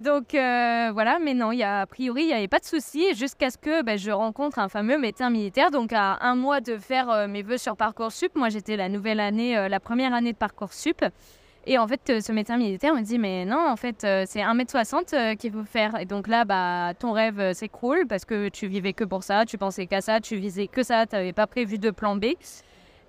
Donc 0.00 0.34
euh, 0.34 0.90
voilà, 0.92 1.18
mais 1.18 1.34
non, 1.34 1.52
y 1.52 1.62
a, 1.62 1.80
a 1.80 1.86
priori, 1.86 2.22
il 2.22 2.26
n'y 2.26 2.34
avait 2.34 2.48
pas 2.48 2.58
de 2.58 2.64
souci 2.64 3.14
jusqu'à 3.14 3.50
ce 3.50 3.56
que 3.56 3.82
ben, 3.82 3.98
je 3.98 4.10
rencontre 4.10 4.58
un 4.58 4.68
fameux 4.68 4.98
médecin 4.98 5.30
militaire. 5.30 5.70
Donc 5.70 5.92
à 5.92 6.18
un 6.20 6.34
mois 6.34 6.60
de 6.60 6.76
faire 6.76 7.26
mes 7.28 7.42
vœux 7.42 7.58
sur 7.58 7.76
Parcoursup, 7.76 8.34
moi 8.34 8.50
j'étais 8.50 8.76
la 8.76 8.88
nouvelle 8.88 9.20
année, 9.20 9.68
la 9.68 9.80
première 9.80 10.12
année 10.12 10.32
de 10.32 10.38
Parcoursup. 10.38 11.04
Et 11.64 11.78
en 11.78 11.86
fait, 11.86 12.00
euh, 12.10 12.20
ce 12.20 12.32
médecin 12.32 12.56
militaire 12.56 12.94
me 12.94 13.02
dit 13.02 13.18
Mais 13.18 13.44
non, 13.44 13.68
en 13.68 13.76
fait, 13.76 14.02
euh, 14.04 14.24
c'est 14.26 14.40
1m60 14.40 15.14
euh, 15.14 15.34
qu'il 15.36 15.52
faut 15.52 15.64
faire. 15.64 15.98
Et 16.00 16.06
donc 16.06 16.26
là, 16.26 16.44
bah, 16.44 16.92
ton 16.98 17.12
rêve 17.12 17.52
s'écroule 17.52 18.06
parce 18.08 18.24
que 18.24 18.48
tu 18.48 18.66
vivais 18.66 18.92
que 18.92 19.04
pour 19.04 19.22
ça, 19.22 19.44
tu 19.44 19.58
pensais 19.58 19.86
qu'à 19.86 20.00
ça, 20.00 20.20
tu 20.20 20.36
visais 20.36 20.66
que 20.66 20.82
ça, 20.82 21.06
tu 21.06 21.14
n'avais 21.14 21.32
pas 21.32 21.46
prévu 21.46 21.78
de 21.78 21.90
plan 21.90 22.16
B. 22.16 22.26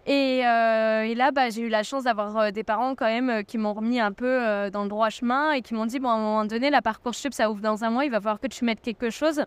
Et, 0.05 0.41
là, 0.41 1.31
bah, 1.31 1.49
j'ai 1.49 1.61
eu 1.61 1.69
la 1.69 1.81
chance 1.81 2.03
d'avoir 2.03 2.51
des 2.51 2.63
parents 2.63 2.93
quand 2.93 3.05
même 3.05 3.43
qui 3.45 3.57
m'ont 3.57 3.73
remis 3.73 3.99
un 3.99 4.11
peu 4.11 4.69
dans 4.69 4.83
le 4.83 4.89
droit 4.89 5.09
chemin 5.09 5.53
et 5.53 5.61
qui 5.61 5.73
m'ont 5.73 5.85
dit 5.85 5.99
Bon, 5.99 6.09
à 6.09 6.13
un 6.13 6.17
moment 6.17 6.45
donné, 6.45 6.69
la 6.69 6.81
parcours 6.81 7.15
sup, 7.15 7.33
ça 7.33 7.49
ouvre 7.49 7.61
dans 7.61 7.83
un 7.83 7.89
mois, 7.89 8.05
il 8.05 8.11
va 8.11 8.19
falloir 8.19 8.39
que 8.39 8.47
tu 8.47 8.65
mettes 8.65 8.81
quelque 8.81 9.09
chose. 9.09 9.43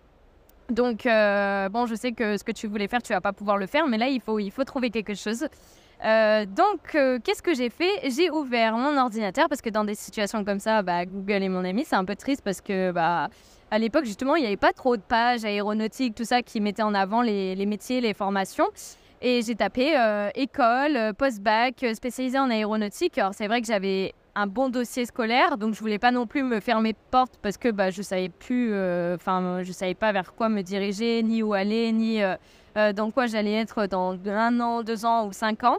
Donc, 0.71 1.05
bon, 1.05 1.87
je 1.87 1.95
sais 1.95 2.13
que 2.13 2.39
ce 2.39 2.43
que 2.43 2.53
tu 2.53 2.67
voulais 2.67 2.89
faire, 2.89 3.03
tu 3.03 3.13
vas 3.13 3.21
pas 3.21 3.35
pouvoir 3.35 3.59
le 3.59 3.67
faire, 3.67 3.87
mais 3.87 3.99
là, 3.99 4.09
il 4.09 4.21
faut, 4.21 4.41
il 4.41 4.51
faut 4.51 4.65
trouver 4.65 4.91
quelque 4.91 5.15
chose. 5.15 5.47
Donc, 6.03 6.81
qu'est-ce 7.25 7.43
que 7.43 7.55
j'ai 7.55 7.71
fait? 7.71 8.11
J'ai 8.11 8.31
ouvert 8.31 8.77
mon 8.77 8.97
ordinateur 8.99 9.49
parce 9.49 9.61
que 9.61 9.71
dans 9.71 9.85
des 9.85 9.95
situations 9.95 10.45
comme 10.45 10.61
ça, 10.61 10.83
bah, 10.83 11.05
Google 11.05 11.43
est 11.43 11.49
mon 11.49 11.65
ami. 11.65 11.85
C'est 11.85 11.97
un 11.97 12.05
peu 12.05 12.17
triste 12.17 12.43
parce 12.45 12.61
que 12.61 12.93
bah, 12.93 13.29
à 13.71 13.79
l'époque, 13.79 14.05
justement, 14.05 14.37
il 14.37 14.43
n'y 14.43 14.47
avait 14.47 14.57
pas 14.57 14.73
trop 14.73 14.97
de 14.97 15.03
pages 15.03 15.45
aéronautiques, 15.45 16.15
tout 16.15 16.25
ça 16.25 16.43
qui 16.43 16.61
mettait 16.61 16.83
en 16.83 16.95
avant 16.95 17.23
les, 17.23 17.67
métiers, 17.67 18.01
les 18.01 18.15
formations. 18.15 18.67
Et 19.23 19.43
j'ai 19.43 19.57
tapé 19.57 19.99
euh, 19.99 20.29
école, 20.35 20.97
euh, 20.97 21.13
post-bac, 21.13 21.83
euh, 21.83 21.95
spécialisé 21.95 22.39
en 22.39 22.51
aéronautique. 22.51 23.19
Alors 23.19 23.35
c'est 23.35 23.49
vrai 23.49 23.61
que 23.61 23.67
j'avais 23.67 24.15
un 24.35 24.47
bon 24.47 24.69
dossier 24.69 25.07
scolaire, 25.07 25.57
donc 25.57 25.75
je 25.75 25.81
voulais 25.81 25.99
pas 25.99 26.11
non 26.11 26.27
plus 26.27 26.43
me 26.43 26.61
fermer 26.61 26.95
porte 27.11 27.39
parce 27.43 27.57
que 27.57 27.71
bah, 27.71 27.91
je 27.91 28.03
savais 28.03 28.29
plus, 28.29 28.69
enfin 29.15 29.63
je 29.63 29.73
savais 29.73 29.95
pas 29.95 30.13
vers 30.13 30.35
quoi 30.35 30.51
me 30.51 30.61
diriger, 30.61 31.23
ni 31.23 31.43
où 31.43 31.55
aller, 31.55 31.91
ni 31.91 32.21
dans 32.95 33.11
quoi 33.11 33.27
j'allais 33.27 33.55
être 33.55 33.87
dans 33.87 34.17
un 34.29 34.61
an, 34.61 34.83
deux 34.83 35.05
ans 35.05 35.27
ou 35.27 35.33
cinq 35.33 35.65
ans. 35.65 35.79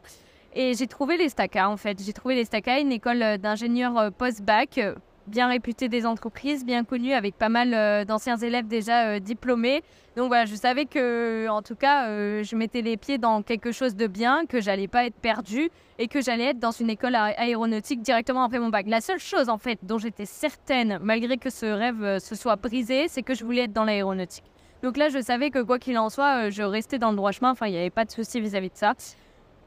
Et 0.53 0.73
j'ai 0.73 0.87
trouvé 0.87 1.17
les 1.17 1.29
STACA 1.29 1.69
en 1.69 1.77
fait. 1.77 2.01
J'ai 2.03 2.13
trouvé 2.13 2.35
les 2.35 2.45
STACA, 2.45 2.79
une 2.79 2.91
école 2.91 3.37
d'ingénieurs 3.37 4.11
post-bac 4.13 4.79
bien 5.27 5.47
réputée 5.47 5.89
des 5.89 6.05
entreprises, 6.05 6.65
bien 6.65 6.83
connue, 6.83 7.13
avec 7.13 7.35
pas 7.35 7.49
mal 7.49 7.73
euh, 7.73 8.05
d'anciens 8.05 8.37
élèves 8.37 8.67
déjà 8.67 9.07
euh, 9.07 9.19
diplômés. 9.19 9.83
Donc 10.15 10.27
voilà, 10.29 10.45
je 10.45 10.55
savais 10.55 10.85
que, 10.85 11.47
en 11.49 11.61
tout 11.61 11.75
cas, 11.75 12.07
euh, 12.07 12.43
je 12.43 12.55
mettais 12.55 12.81
les 12.81 12.97
pieds 12.97 13.17
dans 13.17 13.43
quelque 13.43 13.71
chose 13.71 13.95
de 13.95 14.07
bien, 14.07 14.45
que 14.47 14.59
j'allais 14.61 14.87
pas 14.87 15.05
être 15.05 15.15
perdue 15.15 15.69
et 15.99 16.07
que 16.07 16.21
j'allais 16.21 16.45
être 16.45 16.59
dans 16.59 16.71
une 16.71 16.89
école 16.89 17.15
aéronautique 17.15 18.01
directement 18.01 18.43
après 18.43 18.59
mon 18.59 18.69
bac. 18.69 18.85
La 18.87 19.01
seule 19.01 19.19
chose, 19.19 19.49
en 19.49 19.57
fait, 19.57 19.79
dont 19.83 19.97
j'étais 19.97 20.25
certaine, 20.25 20.99
malgré 21.01 21.37
que 21.37 21.49
ce 21.49 21.65
rêve 21.65 22.19
se 22.19 22.35
soit 22.35 22.55
brisé, 22.55 23.07
c'est 23.07 23.21
que 23.21 23.35
je 23.35 23.43
voulais 23.43 23.63
être 23.63 23.73
dans 23.73 23.83
l'aéronautique. 23.83 24.45
Donc 24.83 24.97
là, 24.97 25.09
je 25.09 25.19
savais 25.21 25.49
que 25.49 25.59
quoi 25.59 25.79
qu'il 25.79 25.97
en 25.97 26.09
soit, 26.09 26.49
je 26.49 26.63
restais 26.63 26.99
dans 26.99 27.09
le 27.11 27.17
droit 27.17 27.31
chemin. 27.31 27.51
Enfin, 27.51 27.67
il 27.67 27.71
n'y 27.71 27.79
avait 27.79 27.89
pas 27.89 28.05
de 28.05 28.11
souci 28.11 28.39
vis-à-vis 28.39 28.69
de 28.69 28.75
ça. 28.77 28.93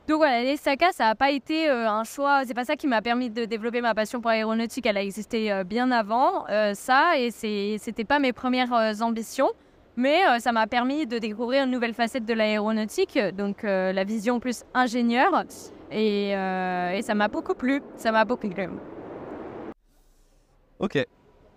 Donc 0.09 0.19
voilà, 0.19 0.43
les 0.43 0.57
sakas, 0.57 0.93
ça 0.93 1.05
n'a 1.05 1.15
pas 1.15 1.31
été 1.31 1.69
euh, 1.69 1.89
un 1.89 2.05
choix. 2.05 2.43
C'est 2.45 2.55
pas 2.55 2.65
ça 2.65 2.75
qui 2.75 2.87
m'a 2.89 3.01
permis 3.01 3.31
de 3.31 3.45
développer 3.45 3.81
ma 3.81 3.95
passion 3.95 4.21
pour 4.21 4.31
l'aéronautique. 4.31 4.87
Elle 4.87 4.97
a 4.97 5.03
existé 5.03 5.53
euh, 5.53 5.63
bien 5.63 5.91
avant 5.93 6.49
euh, 6.49 6.75
ça, 6.75 7.17
et 7.17 7.31
c'était 7.31 8.05
pas 8.05 8.19
mes 8.19 8.33
premières 8.33 8.73
ambitions. 9.03 9.51
Mais 9.97 10.21
ça 10.39 10.53
m'a 10.53 10.67
permis 10.67 11.07
de 11.07 11.19
découvrir 11.19 11.65
une 11.65 11.71
nouvelle 11.71 11.93
facette 11.93 12.25
de 12.25 12.33
l'aéronautique, 12.33 13.19
donc 13.37 13.65
la 13.65 14.05
vision 14.05 14.41
plus 14.41 14.65
ingénieur. 14.73 15.45
Et, 15.91 16.31
et 16.31 17.03
ça 17.03 17.15
m'a 17.15 17.29
beaucoup 17.29 17.55
plu. 17.55 17.83
Ça 17.97 18.11
m'a 18.11 18.25
beaucoup 18.25 18.49
plu. 18.49 18.69
Ok. 20.79 21.05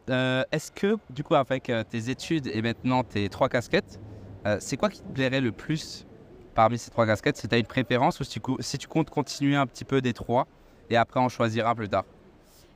Est-ce 0.07 0.71
que, 0.71 0.97
du 1.09 1.23
coup, 1.23 1.35
avec 1.35 1.71
tes 1.89 2.09
études 2.09 2.47
et 2.47 2.61
maintenant 2.61 3.03
tes 3.03 3.29
trois 3.29 3.49
casquettes, 3.49 3.99
c'est 4.59 4.77
quoi 4.77 4.89
qui 4.89 5.01
te 5.01 5.11
plairait 5.11 5.41
le 5.41 5.51
plus 5.51 6.05
parmi 6.55 6.77
ces 6.77 6.91
trois 6.91 7.05
casquettes, 7.05 7.37
si 7.37 7.47
tu 7.47 7.55
as 7.55 7.57
une 7.57 7.65
préférence 7.65 8.19
ou 8.19 8.23
si 8.23 8.39
tu, 8.39 8.77
tu 8.77 8.87
comptes 8.87 9.09
continuer 9.09 9.55
un 9.55 9.65
petit 9.65 9.85
peu 9.85 10.01
des 10.01 10.13
trois 10.13 10.47
et 10.89 10.97
après 10.97 11.19
on 11.19 11.29
choisira 11.29 11.73
plus 11.73 11.89
tard? 11.89 12.03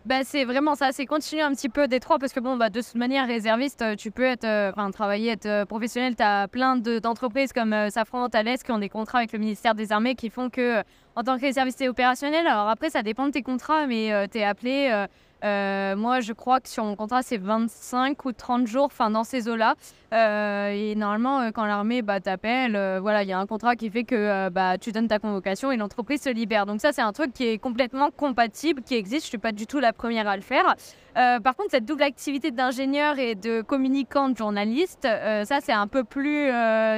Bah, 0.05 0.21
c'est 0.23 0.45
vraiment 0.45 0.75
ça, 0.75 0.93
c'est 0.93 1.05
continuer 1.05 1.41
un 1.41 1.51
petit 1.51 1.67
peu 1.67 1.89
des 1.89 1.99
trois 1.99 2.17
parce 2.17 2.31
que 2.31 2.39
bon, 2.39 2.55
bah, 2.55 2.69
de 2.69 2.79
toute 2.79 2.95
manière, 2.95 3.27
réserviste, 3.27 3.81
euh, 3.81 3.95
tu 3.95 4.09
peux 4.09 4.23
être, 4.23 4.45
euh, 4.45 4.91
travailler, 4.91 5.31
être 5.33 5.45
euh, 5.47 5.65
professionnel. 5.65 6.15
Tu 6.15 6.23
as 6.23 6.47
plein 6.47 6.77
d'entreprises 6.77 7.51
comme 7.51 7.75
Safran, 7.89 8.29
Thales 8.29 8.57
qui 8.57 8.71
ont 8.71 8.79
des 8.79 8.87
contrats 8.87 9.17
avec 9.17 9.33
le 9.33 9.39
ministère 9.39 9.75
des 9.75 9.91
Armées 9.91 10.15
qui 10.15 10.29
font 10.29 10.49
que, 10.49 10.79
en 11.17 11.23
tant 11.23 11.35
que 11.35 11.41
réserviste, 11.41 11.81
et 11.81 11.89
opérationnel. 11.89 12.47
Alors 12.47 12.69
après, 12.69 12.89
ça 12.89 13.03
dépend 13.03 13.25
de 13.25 13.31
tes 13.31 13.41
contrats, 13.41 13.85
mais 13.85 14.29
tu 14.29 14.37
es 14.37 14.45
appelé 14.45 15.07
euh, 15.43 15.95
moi, 15.95 16.19
je 16.19 16.33
crois 16.33 16.59
que 16.59 16.69
sur 16.69 16.83
mon 16.83 16.95
contrat, 16.95 17.21
c'est 17.21 17.37
25 17.37 18.25
ou 18.25 18.31
30 18.31 18.67
jours, 18.67 18.85
enfin 18.85 19.09
dans 19.09 19.23
ces 19.23 19.47
eaux-là. 19.47 19.75
Euh, 20.13 20.69
et 20.69 20.95
normalement, 20.95 21.41
euh, 21.41 21.51
quand 21.51 21.65
l'armée 21.65 22.01
bah, 22.01 22.19
t'appelle, 22.19 22.71
voilà, 23.01 23.23
il 23.23 23.29
y 23.29 23.33
a 23.33 23.39
un 23.39 23.45
contrat 23.45 23.75
qui 23.75 23.89
fait 23.89 24.03
que 24.03 24.49
bah, 24.49 24.77
tu 24.77 24.91
donnes 24.91 25.07
ta 25.07 25.19
convocation 25.19 25.71
et 25.71 25.77
l'entreprise 25.77 26.21
se 26.21 26.29
libère. 26.29 26.65
Donc 26.65 26.81
ça, 26.81 26.91
c'est 26.91 27.01
un 27.01 27.13
truc 27.13 27.33
qui 27.33 27.47
est 27.47 27.57
complètement 27.57 28.09
compatible, 28.11 28.81
qui 28.81 28.95
existe. 28.95 29.25
Je 29.25 29.29
suis 29.29 29.37
pas 29.37 29.51
du 29.51 29.67
tout 29.67 29.79
la 29.79 29.93
première 29.93 30.27
à 30.27 30.35
le 30.35 30.41
faire. 30.41 30.75
par 31.15 31.55
contre, 31.55 31.71
cette 31.71 31.85
double 31.85 32.03
activité 32.03 32.51
d'ingénieur 32.51 33.19
et 33.19 33.35
de 33.35 33.61
communicante 33.61 34.37
journaliste, 34.37 35.03
ça, 35.03 35.59
c'est 35.61 35.73
un 35.73 35.87
peu 35.87 36.03
plus 36.03 36.49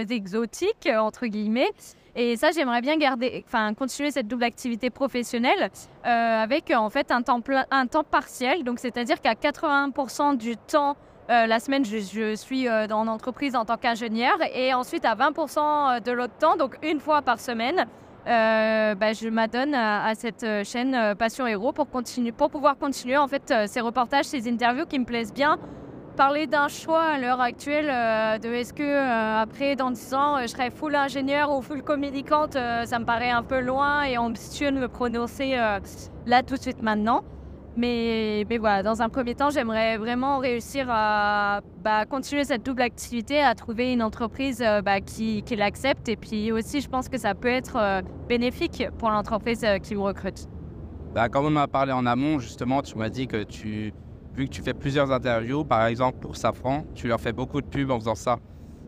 exotique 0.09 0.89
entre 0.97 1.27
guillemets. 1.27 1.69
Et 2.15 2.35
ça, 2.37 2.51
j'aimerais 2.51 2.81
bien 2.81 2.97
garder, 2.97 3.43
enfin, 3.47 3.73
continuer 3.73 4.11
cette 4.11 4.27
double 4.27 4.43
activité 4.43 4.89
professionnelle 4.89 5.69
euh, 6.05 6.43
avec 6.43 6.71
en 6.71 6.89
fait 6.89 7.11
un 7.11 7.21
temps, 7.21 7.41
un 7.71 7.87
temps 7.87 8.03
partiel. 8.03 8.63
Donc, 8.63 8.79
c'est-à-dire 8.79 9.21
qu'à 9.21 9.33
80% 9.33 10.37
du 10.37 10.57
temps, 10.57 10.95
euh, 11.29 11.45
la 11.45 11.59
semaine, 11.59 11.85
je, 11.85 12.35
suis 12.35 12.67
euh, 12.67 12.87
dans 12.87 13.03
l'entreprise 13.03 13.55
en 13.55 13.65
tant 13.65 13.77
qu'ingénieur 13.77 14.37
et 14.53 14.73
ensuite 14.73 15.05
à 15.05 15.15
20% 15.15 16.01
de 16.03 16.11
l'autre 16.11 16.37
temps, 16.39 16.55
donc 16.55 16.77
une 16.81 16.99
fois 16.99 17.21
par 17.21 17.39
semaine, 17.39 17.85
bah, 18.25 19.13
je 19.13 19.27
m'adonne 19.27 19.73
à, 19.73 20.05
à, 20.05 20.13
cette 20.13 20.45
chaîne 20.63 21.15
Passion 21.15 21.47
Héros 21.47 21.71
pour, 21.71 21.89
continuer, 21.89 22.31
pour 22.31 22.51
pouvoir 22.51 22.77
continuer 22.77 23.17
en 23.17 23.27
fait 23.27 23.51
ces 23.65 23.81
reportages, 23.81 24.25
ces 24.25 24.47
interviews 24.47 24.85
qui 24.85 24.99
me 24.99 25.05
plaisent 25.05 25.33
bien 25.33 25.57
parler 26.19 26.47
d'un 26.47 26.67
choix 26.67 27.01
à 27.01 27.17
l'heure 27.17 27.39
actuelle, 27.39 27.89
euh, 27.89 28.37
de 28.39 28.49
est-ce 28.49 28.73
que 28.73 28.83
euh, 28.83 29.41
après, 29.41 29.77
dans 29.77 29.89
10 29.89 30.13
ans, 30.13 30.35
euh, 30.35 30.41
je 30.41 30.47
serai 30.47 30.69
full 30.69 30.93
ingénieur 30.93 31.49
ou 31.49 31.61
full 31.61 31.81
communicante, 31.81 32.55
ça 32.55 32.99
me 32.99 33.05
paraît 33.05 33.29
un 33.29 33.41
peu 33.41 33.61
loin 33.61 34.03
et 34.03 34.17
ambitieux 34.17 34.69
de 34.69 34.77
me 34.77 34.89
prononcer 34.89 35.55
là 36.25 36.43
tout 36.43 36.55
de 36.55 36.59
suite 36.59 36.81
maintenant. 36.81 37.23
Mais, 37.77 38.45
mais 38.49 38.57
voilà, 38.57 38.83
dans 38.83 39.01
un 39.01 39.07
premier 39.07 39.33
temps, 39.33 39.49
j'aimerais 39.49 39.97
vraiment 39.97 40.39
réussir 40.39 40.87
à 40.89 41.61
bah, 41.81 42.05
continuer 42.05 42.43
cette 42.43 42.65
double 42.65 42.81
activité, 42.81 43.41
à 43.41 43.55
trouver 43.55 43.93
une 43.93 44.03
entreprise 44.03 44.61
bah, 44.83 44.99
qui, 44.99 45.41
l'accepte. 45.55 46.09
Et 46.09 46.17
puis 46.17 46.51
aussi, 46.51 46.81
je 46.81 46.89
pense 46.89 47.07
que 47.07 47.17
ça 47.17 47.33
peut 47.33 47.47
être 47.47 48.01
bénéfique 48.27 48.83
pour 48.97 49.09
l'entreprise 49.09 49.65
qui 49.83 49.95
me 49.95 50.01
recrute. 50.01 50.49
Bah, 51.15 51.29
quand 51.29 51.45
on 51.45 51.49
m'a 51.49 51.67
parlé 51.67 51.93
en 51.93 52.05
amont, 52.05 52.39
justement, 52.39 52.81
tu 52.81 52.97
m'as 52.97 53.09
dit 53.09 53.27
que 53.27 53.43
tu 53.43 53.93
vu 54.39 54.47
que 54.47 54.55
tu 54.55 54.61
fais 54.61 54.73
plusieurs 54.73 55.11
interviews, 55.11 55.65
par 55.65 55.85
exemple 55.85 56.17
pour 56.21 56.37
Safran, 56.37 56.85
tu 56.95 57.07
leur 57.07 57.19
fais 57.19 57.33
beaucoup 57.33 57.59
de 57.59 57.65
pubs 57.65 57.91
en 57.91 57.99
faisant 57.99 58.15
ça. 58.15 58.39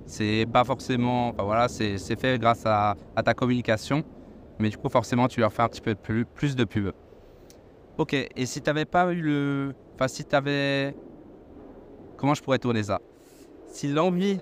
C'est 0.06 0.46
pas 0.52 0.64
forcément, 0.64 1.34
voilà, 1.38 1.68
c'est 1.68 1.98
fait 2.16 2.40
grâce 2.40 2.66
à, 2.66 2.96
ta 3.24 3.34
communication, 3.34 4.04
mais 4.60 4.70
du 4.70 4.78
coup 4.78 4.90
forcément 4.90 5.28
tu 5.28 5.42
leur 5.42 5.52
fais 5.52 5.62
un 5.62 5.68
petit 5.68 5.82
peu 5.82 5.94
plus, 5.96 6.26
plus 6.26 6.56
de 6.56 6.64
pubs. 6.64 6.92
Ok, 7.98 8.14
et 8.14 8.46
si 8.46 8.62
tu 8.62 8.70
n'avais 8.70 8.86
pas 8.86 9.12
eu 9.12 9.22
le, 9.22 9.74
enfin 9.96 10.08
si 10.08 10.24
tu 10.24 10.36
avais, 10.36 10.94
comment 12.18 12.34
je 12.34 12.42
pourrais 12.42 12.60
tourner 12.60 12.84
ça? 12.84 13.00
Si 13.68 13.88
l'envie 13.88 14.40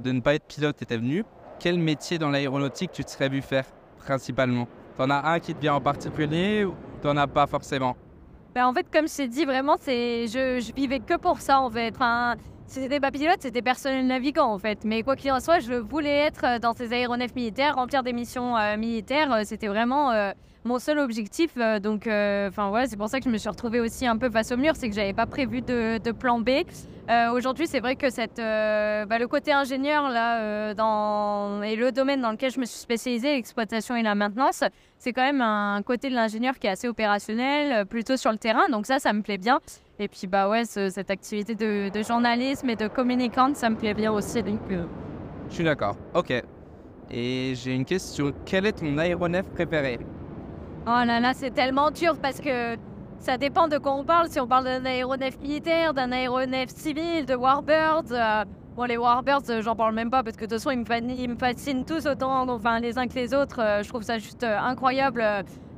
de 0.00 0.12
ne 0.12 0.20
pas 0.20 0.34
être 0.34 0.46
pilote 0.46 0.82
était 0.82 0.98
venue, 0.98 1.24
quel 1.60 1.78
métier 1.78 2.18
dans 2.18 2.30
l'aéronautique 2.30 2.90
tu 2.92 3.04
te 3.04 3.10
serais 3.10 3.28
vu 3.28 3.40
faire 3.40 3.64
principalement? 3.98 4.66
T'en 4.96 5.10
as 5.10 5.30
un 5.30 5.38
qui 5.38 5.54
te 5.54 5.60
vient 5.60 5.74
en 5.74 5.80
particulier 5.80 6.64
ou 6.64 6.74
t'en 7.02 7.16
as 7.16 7.28
pas 7.28 7.46
forcément? 7.46 7.96
Ben, 8.54 8.66
en 8.66 8.74
fait, 8.74 8.86
comme 8.92 9.06
je 9.08 9.16
t'ai 9.16 9.28
dit, 9.28 9.44
vraiment, 9.44 9.76
c'est 9.80 10.26
je, 10.26 10.60
je 10.60 10.72
vivais 10.72 11.00
que 11.00 11.16
pour 11.16 11.40
ça, 11.40 11.60
en 11.60 11.70
fait. 11.70 11.94
C'était 12.70 13.00
pas 13.00 13.10
pilote, 13.10 13.38
c'était 13.40 13.62
personnel 13.62 14.06
navigant, 14.06 14.52
en 14.52 14.58
fait. 14.58 14.84
Mais 14.84 15.02
quoi 15.02 15.16
qu'il 15.16 15.32
en 15.32 15.40
soit, 15.40 15.58
je 15.58 15.72
voulais 15.72 16.18
être 16.18 16.44
euh, 16.44 16.58
dans 16.60 16.72
ces 16.72 16.92
aéronefs 16.92 17.34
militaires, 17.34 17.74
remplir 17.74 18.04
des 18.04 18.12
missions 18.12 18.56
euh, 18.56 18.76
militaires. 18.76 19.32
Euh, 19.32 19.40
c'était 19.44 19.66
vraiment 19.66 20.12
mon 20.64 20.78
seul 20.78 20.98
objectif. 20.98 21.56
donc, 21.82 22.02
enfin, 22.02 22.68
voilà, 22.68 22.86
c'est 22.86 22.96
pour 22.96 23.08
ça 23.08 23.18
que 23.18 23.24
je 23.24 23.30
me 23.30 23.38
suis 23.38 23.48
retrouvée 23.48 23.80
aussi 23.80 24.06
un 24.06 24.16
peu 24.16 24.30
face 24.30 24.52
au 24.52 24.56
mur. 24.56 24.74
C'est 24.76 24.88
que 24.88 24.94
j'avais 24.94 25.14
pas 25.14 25.26
prévu 25.26 25.62
de, 25.62 26.12
plan 26.12 26.38
B. 26.38 26.50
Aujourd'hui, 27.34 27.66
c'est 27.66 27.80
vrai 27.80 27.96
que 27.96 28.06
bah, 29.06 29.18
le 29.18 29.26
côté 29.26 29.52
ingénieur 29.52 30.10
là, 30.10 30.70
et 31.64 31.76
le 31.76 31.90
domaine 31.92 32.20
dans 32.20 32.30
lequel 32.30 32.52
je 32.52 32.60
me 32.60 32.66
suis 32.66 32.78
spécialisée, 32.78 33.34
l'exploitation 33.34 33.96
et 33.96 34.02
la 34.02 34.14
maintenance, 34.14 34.62
c'est 34.98 35.12
quand 35.12 35.24
même 35.24 35.40
un 35.40 35.82
côté 35.82 36.10
de 36.10 36.14
l'ingénieur 36.14 36.58
qui 36.58 36.66
est 36.66 36.70
assez 36.70 36.88
opérationnel, 36.88 37.86
plutôt 37.86 38.18
sur 38.18 38.30
le 38.30 38.38
terrain. 38.38 38.68
Donc 38.68 38.84
ça, 38.86 38.98
ça 38.98 39.12
me 39.14 39.22
plaît 39.22 39.38
bien. 39.38 39.60
Et 40.02 40.08
puis 40.08 40.26
bah 40.26 40.48
ouais, 40.48 40.64
cette 40.64 41.10
activité 41.10 41.54
de, 41.54 42.02
journalisme 42.02 42.70
et 42.70 42.76
de 42.76 42.88
communicante, 42.88 43.56
ça 43.56 43.68
me 43.68 43.76
plaît 43.76 43.92
bien 43.92 44.10
aussi. 44.10 44.42
Donc, 44.42 44.58
Je 44.70 45.54
suis 45.54 45.62
d'accord. 45.62 45.94
Ok. 46.14 46.32
Et 47.10 47.52
j'ai 47.54 47.74
une 47.74 47.84
question. 47.84 48.32
Quel 48.46 48.64
est 48.64 48.72
ton 48.72 48.96
aéronef 48.96 49.46
préféré? 49.50 49.98
Oh 50.86 51.04
là 51.04 51.20
là, 51.20 51.32
c'est 51.34 51.50
tellement 51.50 51.90
dur 51.90 52.16
parce 52.16 52.40
que 52.40 52.76
ça 53.18 53.36
dépend 53.36 53.68
de 53.68 53.76
quoi 53.76 53.92
on 53.92 54.04
parle. 54.04 54.30
Si 54.30 54.40
on 54.40 54.46
parle 54.46 54.64
d'un 54.64 54.86
aéronef 54.86 55.38
militaire, 55.38 55.92
d'un 55.92 56.12
aéronef 56.12 56.70
civil, 56.70 57.26
de 57.26 57.34
Warbirds. 57.34 58.10
Euh, 58.10 58.44
bon, 58.76 58.84
les 58.84 58.96
Warbirds, 58.96 59.50
euh, 59.50 59.60
j'en 59.60 59.76
parle 59.76 59.94
même 59.94 60.08
pas 60.08 60.22
parce 60.22 60.36
que 60.36 60.46
de 60.46 60.50
toute 60.54 60.62
façon, 60.62 60.70
ils 60.70 61.28
me, 61.28 61.36
fascinent 61.36 61.84
tous 61.84 62.06
autant, 62.06 62.48
enfin, 62.48 62.80
les 62.80 62.96
uns 62.96 63.06
que 63.06 63.16
les 63.16 63.34
autres. 63.34 63.60
Euh, 63.60 63.82
je 63.82 63.88
trouve 63.90 64.02
ça 64.02 64.18
juste 64.18 64.44
incroyable 64.44 65.22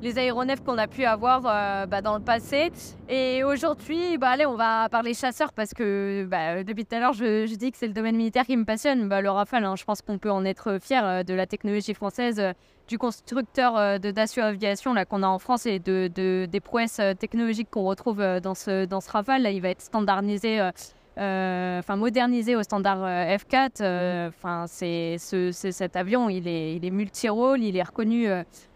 les 0.03 0.19
aéronefs 0.19 0.63
qu'on 0.63 0.77
a 0.77 0.87
pu 0.87 1.05
avoir 1.05 1.43
bah, 1.87 2.03
dans 2.03 2.17
le 2.17 2.23
passé. 2.23 2.71
Et 3.09 3.45
aujourd'hui, 3.45 4.19
bah, 4.19 4.31
allez, 4.31 4.45
on 4.45 4.57
va 4.57 4.89
parler 4.91 5.15
chasseurs 5.15 5.53
parce 5.53 5.73
que 5.73 6.27
bah, 6.29 6.63
depuis 6.65 6.85
tout 6.85 6.95
à 6.95 7.01
l'heure, 7.01 7.13
je, 7.15 7.55
dis 7.55 7.73
que 7.73 7.79
c'est 7.79 7.87
le 7.87 7.93
domaine 7.95 8.17
militaire 8.17 8.45
qui 8.45 8.57
me 8.57 8.65
passionne. 8.65 9.09
Le 9.09 9.31
Rafale, 9.31 9.65
hein, 9.65 9.77
je 9.77 9.85
pense 9.85 10.03
qu'on 10.03 10.19
peut 10.19 10.31
en 10.31 10.45
être 10.45 10.79
fier 10.83 11.25
de 11.25 11.35
la 11.35 11.47
technologie 11.47 11.95
française 11.95 12.55
du 12.89 12.99
constructeur 12.99 13.77
euh, 13.77 13.99
de 13.99 14.11
Dacia 14.11 14.47
Aviation 14.47 14.93
là 14.93 15.05
qu'on 15.05 15.23
a 15.23 15.27
en 15.27 15.39
France 15.39 15.67
et 15.67 15.79
de, 15.79 16.09
des 16.47 16.61
prouesses 16.61 16.99
euh, 16.99 17.15
technologiques 17.15 17.71
qu'on 17.71 17.85
retrouve 17.85 18.21
euh, 18.21 18.41
dans 18.41 18.55
ce, 18.55 19.11
Rafale. 19.11 19.49
Il 19.53 19.61
va 19.61 19.71
être 19.71 19.81
standardisé 19.81 20.71
enfin 21.17 21.97
modernisé 21.97 22.57
au 22.57 22.63
standard 22.63 22.99
F4. 22.99 24.29
Enfin, 24.29 24.65
c'est 24.67 25.17
cet 25.19 25.97
avion, 25.97 26.29
il 26.29 26.49
est, 26.49 26.77
il 26.77 26.85
est 26.85 26.91
multi-rôle, 26.91 27.63
il 27.63 27.77
est 27.77 27.83
reconnu 27.83 28.29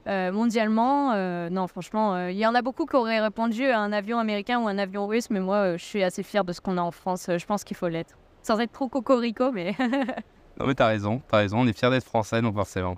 mondialement. 0.06 1.14
non, 1.50 1.66
franchement, 1.66 2.28
il 2.28 2.36
y 2.36 2.46
en 2.46 2.54
a 2.54 2.62
beaucoup 2.62 2.86
qui 2.86 2.96
auraient 2.96 3.20
répondu 3.20 3.64
à 3.66 3.80
un 3.80 3.92
avion 3.92 4.18
américain 4.18 4.60
ou 4.60 4.68
un 4.68 4.78
avion 4.78 5.06
russe, 5.06 5.30
mais 5.30 5.40
moi, 5.40 5.76
je 5.76 5.84
suis 5.84 6.02
assez 6.02 6.22
fier 6.22 6.44
de 6.44 6.52
ce 6.52 6.60
qu'on 6.60 6.78
a 6.78 6.82
en 6.82 6.90
France. 6.90 7.26
Je 7.28 7.46
pense 7.46 7.64
qu'il 7.64 7.76
faut 7.76 7.88
l'être, 7.88 8.16
sans 8.42 8.58
être 8.60 8.72
trop 8.72 8.88
cocorico, 8.88 9.50
mais. 9.52 9.74
non, 10.58 10.66
mais 10.66 10.74
t'as 10.74 10.88
raison, 10.88 11.20
t'as 11.28 11.38
raison. 11.38 11.60
On 11.60 11.66
est 11.66 11.76
fier 11.76 11.90
d'être 11.90 12.04
français, 12.04 12.42
donc 12.42 12.54
forcément. 12.54 12.96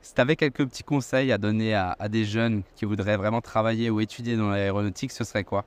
Si 0.00 0.14
tu 0.14 0.20
avais 0.20 0.36
quelques 0.36 0.64
petits 0.66 0.84
conseils 0.84 1.32
à 1.32 1.38
donner 1.38 1.74
à, 1.74 1.96
des 2.08 2.24
jeunes 2.24 2.62
qui 2.76 2.84
voudraient 2.84 3.16
vraiment 3.16 3.40
travailler 3.40 3.90
ou 3.90 4.00
étudier 4.00 4.36
dans 4.36 4.50
l'aéronautique, 4.50 5.12
ce 5.12 5.24
serait 5.24 5.44
quoi? 5.44 5.64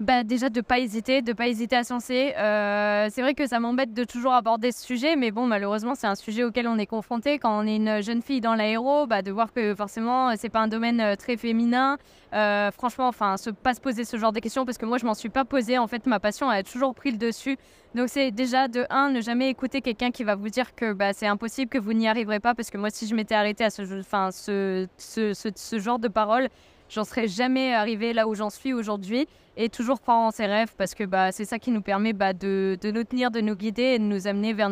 Bah, 0.00 0.24
déjà 0.24 0.48
de 0.48 0.62
pas 0.62 0.78
hésiter, 0.78 1.20
de 1.20 1.34
pas 1.34 1.46
hésiter 1.46 1.76
à 1.76 1.84
se. 1.84 2.34
Euh, 2.38 3.08
c'est 3.10 3.20
vrai 3.20 3.34
que 3.34 3.46
ça 3.46 3.60
m'embête 3.60 3.92
de 3.92 4.04
toujours 4.04 4.32
aborder 4.32 4.72
ce 4.72 4.82
sujet, 4.82 5.14
mais 5.14 5.30
bon, 5.30 5.46
malheureusement, 5.46 5.94
c'est 5.94 6.06
un 6.06 6.14
sujet 6.14 6.42
auquel 6.42 6.66
on 6.66 6.78
est 6.78 6.86
confronté 6.86 7.38
quand 7.38 7.62
on 7.62 7.66
est 7.66 7.76
une 7.76 8.02
jeune 8.02 8.22
fille 8.22 8.40
dans 8.40 8.54
l'aéro, 8.54 9.06
bah, 9.06 9.20
de 9.20 9.30
voir 9.30 9.52
que 9.52 9.74
forcément, 9.74 10.34
c'est 10.36 10.48
pas 10.48 10.60
un 10.60 10.68
domaine 10.68 11.00
euh, 11.00 11.16
très 11.16 11.36
féminin. 11.36 11.98
Euh, 12.32 12.70
franchement, 12.70 13.08
enfin, 13.08 13.36
se 13.36 13.50
pas 13.50 13.74
se 13.74 13.80
poser 13.80 14.04
ce 14.04 14.16
genre 14.16 14.32
de 14.32 14.40
questions 14.40 14.64
parce 14.64 14.78
que 14.78 14.86
moi, 14.86 14.96
je 14.96 15.04
m'en 15.04 15.14
suis 15.14 15.28
pas 15.28 15.44
posé. 15.44 15.76
En 15.76 15.86
fait, 15.86 16.06
ma 16.06 16.18
passion 16.18 16.48
a 16.48 16.62
toujours 16.62 16.94
pris 16.94 17.10
le 17.10 17.18
dessus. 17.18 17.58
Donc, 17.94 18.08
c'est 18.08 18.30
déjà 18.30 18.68
de 18.68 18.86
un, 18.88 19.10
ne 19.10 19.20
jamais 19.20 19.50
écouter 19.50 19.82
quelqu'un 19.82 20.10
qui 20.12 20.24
va 20.24 20.34
vous 20.34 20.48
dire 20.48 20.74
que 20.74 20.94
bah, 20.94 21.12
c'est 21.12 21.26
impossible, 21.26 21.68
que 21.68 21.78
vous 21.78 21.92
n'y 21.92 22.08
arriverez 22.08 22.40
pas, 22.40 22.54
parce 22.54 22.70
que 22.70 22.78
moi, 22.78 22.88
si 22.88 23.06
je 23.06 23.14
m'étais 23.14 23.34
arrêtée 23.34 23.64
à 23.64 23.70
ce, 23.70 24.00
enfin, 24.00 24.30
ce, 24.30 24.86
ce, 24.96 25.32
ce 25.34 25.78
genre 25.78 25.98
de 25.98 26.08
paroles, 26.08 26.48
j'en 26.90 27.04
serais 27.04 27.28
jamais 27.28 27.72
arrivée 27.72 28.12
là 28.12 28.26
où 28.28 28.34
j'en 28.34 28.50
suis 28.50 28.72
aujourd'hui 28.72 29.26
et 29.56 29.68
toujours 29.68 30.00
croire 30.00 30.18
en 30.18 30.30
ses 30.30 30.46
rêves 30.46 30.74
parce 30.76 30.94
que 30.94 31.04
bah, 31.04 31.32
c'est 31.32 31.44
ça 31.44 31.58
qui 31.58 31.70
nous 31.70 31.82
permet 31.82 32.12
bah, 32.12 32.32
de, 32.32 32.76
de, 32.80 32.90
nous 32.90 33.04
tenir, 33.04 33.30
de 33.30 33.40
nous 33.40 33.54
guider 33.54 33.82
et 33.82 33.98
de 33.98 34.04
nous 34.04 34.26
amener 34.26 34.52
vers, 34.52 34.70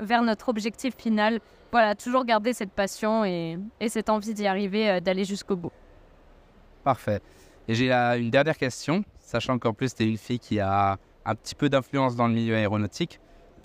vers 0.00 0.22
notre 0.22 0.48
objectif 0.48 0.94
final. 0.96 1.40
Voilà, 1.72 1.94
toujours 1.94 2.24
garder 2.24 2.52
cette 2.52 2.70
passion 2.72 3.24
et, 3.24 3.58
et 3.80 3.88
cette 3.88 4.08
envie 4.08 4.32
d'y 4.32 4.46
arriver, 4.46 4.88
euh, 4.88 5.00
d'aller 5.00 5.24
jusqu'au 5.24 5.56
bout. 5.56 5.72
Parfait. 6.84 7.20
Et 7.68 7.74
j'ai 7.74 7.92
une 7.92 8.30
dernière 8.30 8.56
question, 8.56 9.04
sachant 9.18 9.58
qu'en 9.58 9.72
plus 9.72 9.94
tu 9.94 10.04
es 10.04 10.08
une 10.08 10.16
fille 10.16 10.38
qui 10.38 10.60
a 10.60 10.96
un 11.24 11.34
petit 11.34 11.56
peu 11.56 11.68
d'influence 11.68 12.14
dans 12.14 12.28
le 12.28 12.34
milieu 12.34 12.54
aéronautique. 12.54 13.20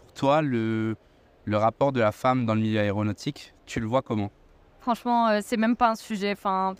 Pour 0.05 0.13
toi, 0.13 0.41
le, 0.41 0.95
le 1.45 1.57
rapport 1.57 1.91
de 1.91 1.99
la 1.99 2.11
femme 2.11 2.45
dans 2.45 2.55
le 2.55 2.61
milieu 2.61 2.79
aéronautique, 2.79 3.53
tu 3.67 3.79
le 3.79 3.85
vois 3.85 4.01
comment? 4.01 4.31
Franchement, 4.79 5.27
euh, 5.27 5.39
c'est 5.43 5.57
même 5.57 5.75
pas 5.75 5.91
un 5.91 5.95
sujet. 5.95 6.31
Enfin, 6.31 6.73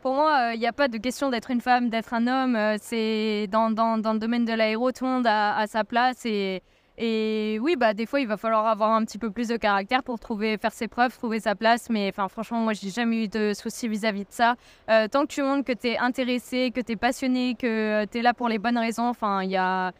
pour 0.00 0.14
moi, 0.14 0.50
il 0.52 0.56
euh, 0.56 0.58
n'y 0.58 0.66
a 0.66 0.72
pas 0.72 0.88
de 0.88 0.98
question 0.98 1.30
d'être 1.30 1.50
une 1.50 1.60
femme, 1.60 1.88
d'être 1.88 2.14
un 2.14 2.26
homme. 2.26 2.56
Euh, 2.56 2.76
c'est 2.80 3.46
dans, 3.50 3.70
dans, 3.70 3.98
dans, 3.98 4.12
le 4.12 4.18
domaine 4.18 4.44
de 4.44 4.52
l'aéro, 4.52 4.92
tout 4.92 5.04
le 5.04 5.10
monde 5.10 5.26
a, 5.26 5.66
sa 5.66 5.84
place. 5.84 6.24
Et, 6.24 6.62
oui, 7.60 7.76
bah, 7.76 7.94
des 7.94 8.06
fois, 8.06 8.20
il 8.20 8.26
va 8.26 8.36
falloir 8.36 8.66
avoir 8.66 8.92
un 8.92 9.04
petit 9.04 9.18
peu 9.18 9.30
plus 9.30 9.48
de 9.48 9.56
caractère 9.56 10.02
pour 10.02 10.18
trouver, 10.18 10.56
faire 10.58 10.72
ses 10.72 10.88
preuves, 10.88 11.16
trouver 11.16 11.40
sa 11.40 11.54
place. 11.54 11.90
Mais 11.90 12.12
franchement, 12.12 12.60
moi, 12.60 12.72
j'ai 12.72 12.90
jamais 12.90 13.24
eu 13.24 13.28
de 13.28 13.52
soucis 13.54 13.88
vis-à-vis 13.88 14.24
de 14.24 14.30
ça. 14.32 14.56
Euh, 14.90 15.08
tant 15.08 15.22
que 15.22 15.32
tu 15.32 15.42
montres 15.42 15.64
que 15.64 15.72
tu 15.72 15.88
es 15.88 15.98
intéressé, 15.98 16.72
que 16.74 16.80
tu 16.80 16.92
es 16.92 16.96
passionné, 16.96 17.54
que 17.54 18.04
tu 18.06 18.18
es 18.18 18.22
là 18.22 18.34
pour 18.34 18.48
les 18.48 18.58
bonnes 18.58 18.78
raisons, 18.78 19.12
il 19.42 19.50
y 19.50 19.56
a. 19.56 19.92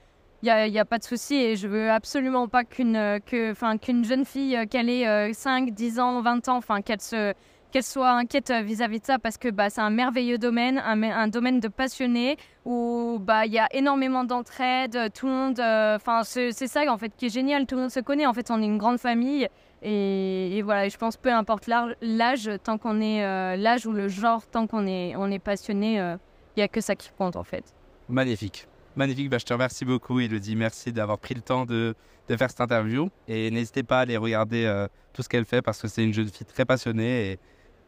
A, 0.46 0.68
y 0.68 0.78
a, 0.78 0.84
pas 0.84 0.98
de 0.98 1.02
souci 1.02 1.34
et 1.34 1.56
je 1.56 1.66
veux 1.66 1.90
absolument 1.90 2.46
pas 2.46 2.62
qu'une 2.62 3.18
que, 3.26 3.76
qu'une 3.78 4.04
jeune 4.04 4.24
fille, 4.24 4.56
qu'elle 4.70 4.88
ait 4.88 5.32
5, 5.32 5.70
10 5.72 5.98
ans, 5.98 6.22
20 6.22 6.46
ans, 6.46 6.60
qu'elle 6.80 7.00
se, 7.00 7.34
qu'elle 7.70 7.82
soit 7.82 8.10
inquiète 8.10 8.50
euh, 8.50 8.62
vis-à-vis 8.62 9.00
de 9.00 9.04
ça 9.04 9.18
parce 9.18 9.36
que 9.36 9.48
bah, 9.48 9.70
c'est 9.70 9.80
un 9.80 9.90
merveilleux 9.90 10.38
domaine, 10.38 10.78
un, 10.78 11.28
domaine 11.28 11.60
de 11.60 11.68
passionnés 11.68 12.36
où 12.64 13.18
bah, 13.20 13.46
il 13.46 13.52
y 13.52 13.58
a 13.58 13.68
énormément 13.72 14.24
d'entraide, 14.24 14.96
euh, 14.96 15.08
tout 15.12 15.26
le 15.26 15.32
monde, 15.32 15.60
euh, 15.60 15.96
enfin 15.96 16.22
c'est 16.24 16.52
ça 16.52 16.82
en 16.90 16.98
fait 16.98 17.12
qui 17.16 17.26
est 17.26 17.30
génial, 17.30 17.66
tout 17.66 17.74
le 17.74 17.82
monde 17.82 17.90
se 17.90 18.00
connaît, 18.00 18.26
en 18.26 18.34
fait 18.34 18.50
on 18.50 18.60
est 18.62 18.66
une 18.66 18.78
grande 18.78 18.98
famille 18.98 19.48
et, 19.80 20.60
voilà, 20.62 20.88
je 20.88 20.96
pense 20.96 21.16
peu 21.16 21.32
importe 21.32 21.68
l'âge, 22.00 22.50
tant 22.64 22.78
qu'on 22.78 23.00
est 23.00 23.56
l'âge 23.56 23.86
ou 23.86 23.92
le 23.92 24.08
genre, 24.08 24.44
tant 24.44 24.66
qu'on 24.66 24.86
est, 24.88 25.14
on 25.16 25.30
est 25.30 25.38
passionné, 25.38 25.98
il 25.98 26.18
n'y 26.56 26.62
a 26.64 26.68
que 26.68 26.80
ça 26.80 26.96
qui 26.96 27.10
compte 27.16 27.36
en 27.36 27.44
fait. 27.44 27.64
Magnifique. 28.08 28.66
Magnifique, 28.96 29.30
bah, 29.30 29.38
je 29.38 29.44
te 29.44 29.52
remercie 29.52 29.84
beaucoup 29.84 30.18
Elodie, 30.18 30.56
merci 30.56 30.92
d'avoir 30.92 31.18
pris 31.18 31.34
le 31.34 31.42
temps 31.42 31.64
de, 31.64 31.94
faire 32.28 32.50
cette 32.50 32.60
interview 32.60 33.08
et 33.28 33.52
n'hésitez 33.52 33.84
pas 33.84 33.98
à 33.98 34.00
aller 34.00 34.16
regarder 34.16 34.86
tout 35.12 35.22
ce 35.22 35.28
qu'elle 35.28 35.44
fait 35.44 35.62
parce 35.62 35.80
que 35.80 35.86
c'est 35.86 36.02
une 36.02 36.12
jeune 36.12 36.28
fille 36.28 36.46
très 36.46 36.64
passionnée 36.64 37.38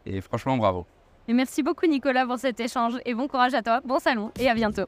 et 0.06 0.20
franchement, 0.20 0.56
bravo. 0.56 0.86
Et 1.28 1.32
merci 1.32 1.62
beaucoup 1.62 1.86
Nicolas 1.86 2.26
pour 2.26 2.38
cet 2.38 2.60
échange 2.60 2.94
et 3.04 3.14
bon 3.14 3.28
courage 3.28 3.54
à 3.54 3.62
toi, 3.62 3.80
bon 3.84 3.98
salon 3.98 4.32
et 4.38 4.48
à 4.48 4.54
bientôt. 4.54 4.86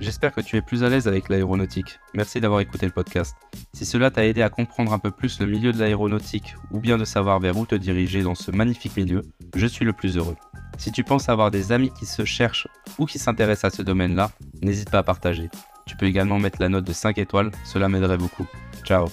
J'espère 0.00 0.32
que 0.32 0.40
tu 0.40 0.56
es 0.56 0.60
plus 0.60 0.82
à 0.82 0.88
l'aise 0.88 1.06
avec 1.06 1.28
l'aéronautique. 1.28 2.00
Merci 2.14 2.40
d'avoir 2.40 2.60
écouté 2.60 2.84
le 2.86 2.92
podcast. 2.92 3.36
Si 3.72 3.86
cela 3.86 4.10
t'a 4.10 4.26
aidé 4.26 4.42
à 4.42 4.48
comprendre 4.48 4.92
un 4.92 4.98
peu 4.98 5.12
plus 5.12 5.38
le 5.38 5.46
milieu 5.46 5.72
de 5.72 5.78
l'aéronautique 5.78 6.56
ou 6.72 6.80
bien 6.80 6.98
de 6.98 7.04
savoir 7.04 7.38
vers 7.38 7.56
où 7.56 7.64
te 7.64 7.76
diriger 7.76 8.22
dans 8.22 8.34
ce 8.34 8.50
magnifique 8.50 8.96
milieu, 8.96 9.22
je 9.54 9.66
suis 9.66 9.84
le 9.84 9.92
plus 9.92 10.16
heureux. 10.16 10.36
Si 10.78 10.90
tu 10.90 11.04
penses 11.04 11.28
avoir 11.28 11.52
des 11.52 11.70
amis 11.70 11.92
qui 11.96 12.06
se 12.06 12.24
cherchent 12.24 12.66
ou 12.98 13.06
qui 13.06 13.20
s'intéressent 13.20 13.72
à 13.72 13.76
ce 13.76 13.82
domaine-là, 13.82 14.30
n'hésite 14.62 14.90
pas 14.90 14.98
à 14.98 15.02
partager. 15.04 15.48
Tu 15.86 15.96
peux 15.96 16.06
également 16.06 16.40
mettre 16.40 16.60
la 16.60 16.68
note 16.68 16.84
de 16.84 16.92
5 16.92 17.18
étoiles, 17.18 17.52
cela 17.64 17.88
m'aiderait 17.88 18.18
beaucoup. 18.18 18.46
Ciao 18.84 19.06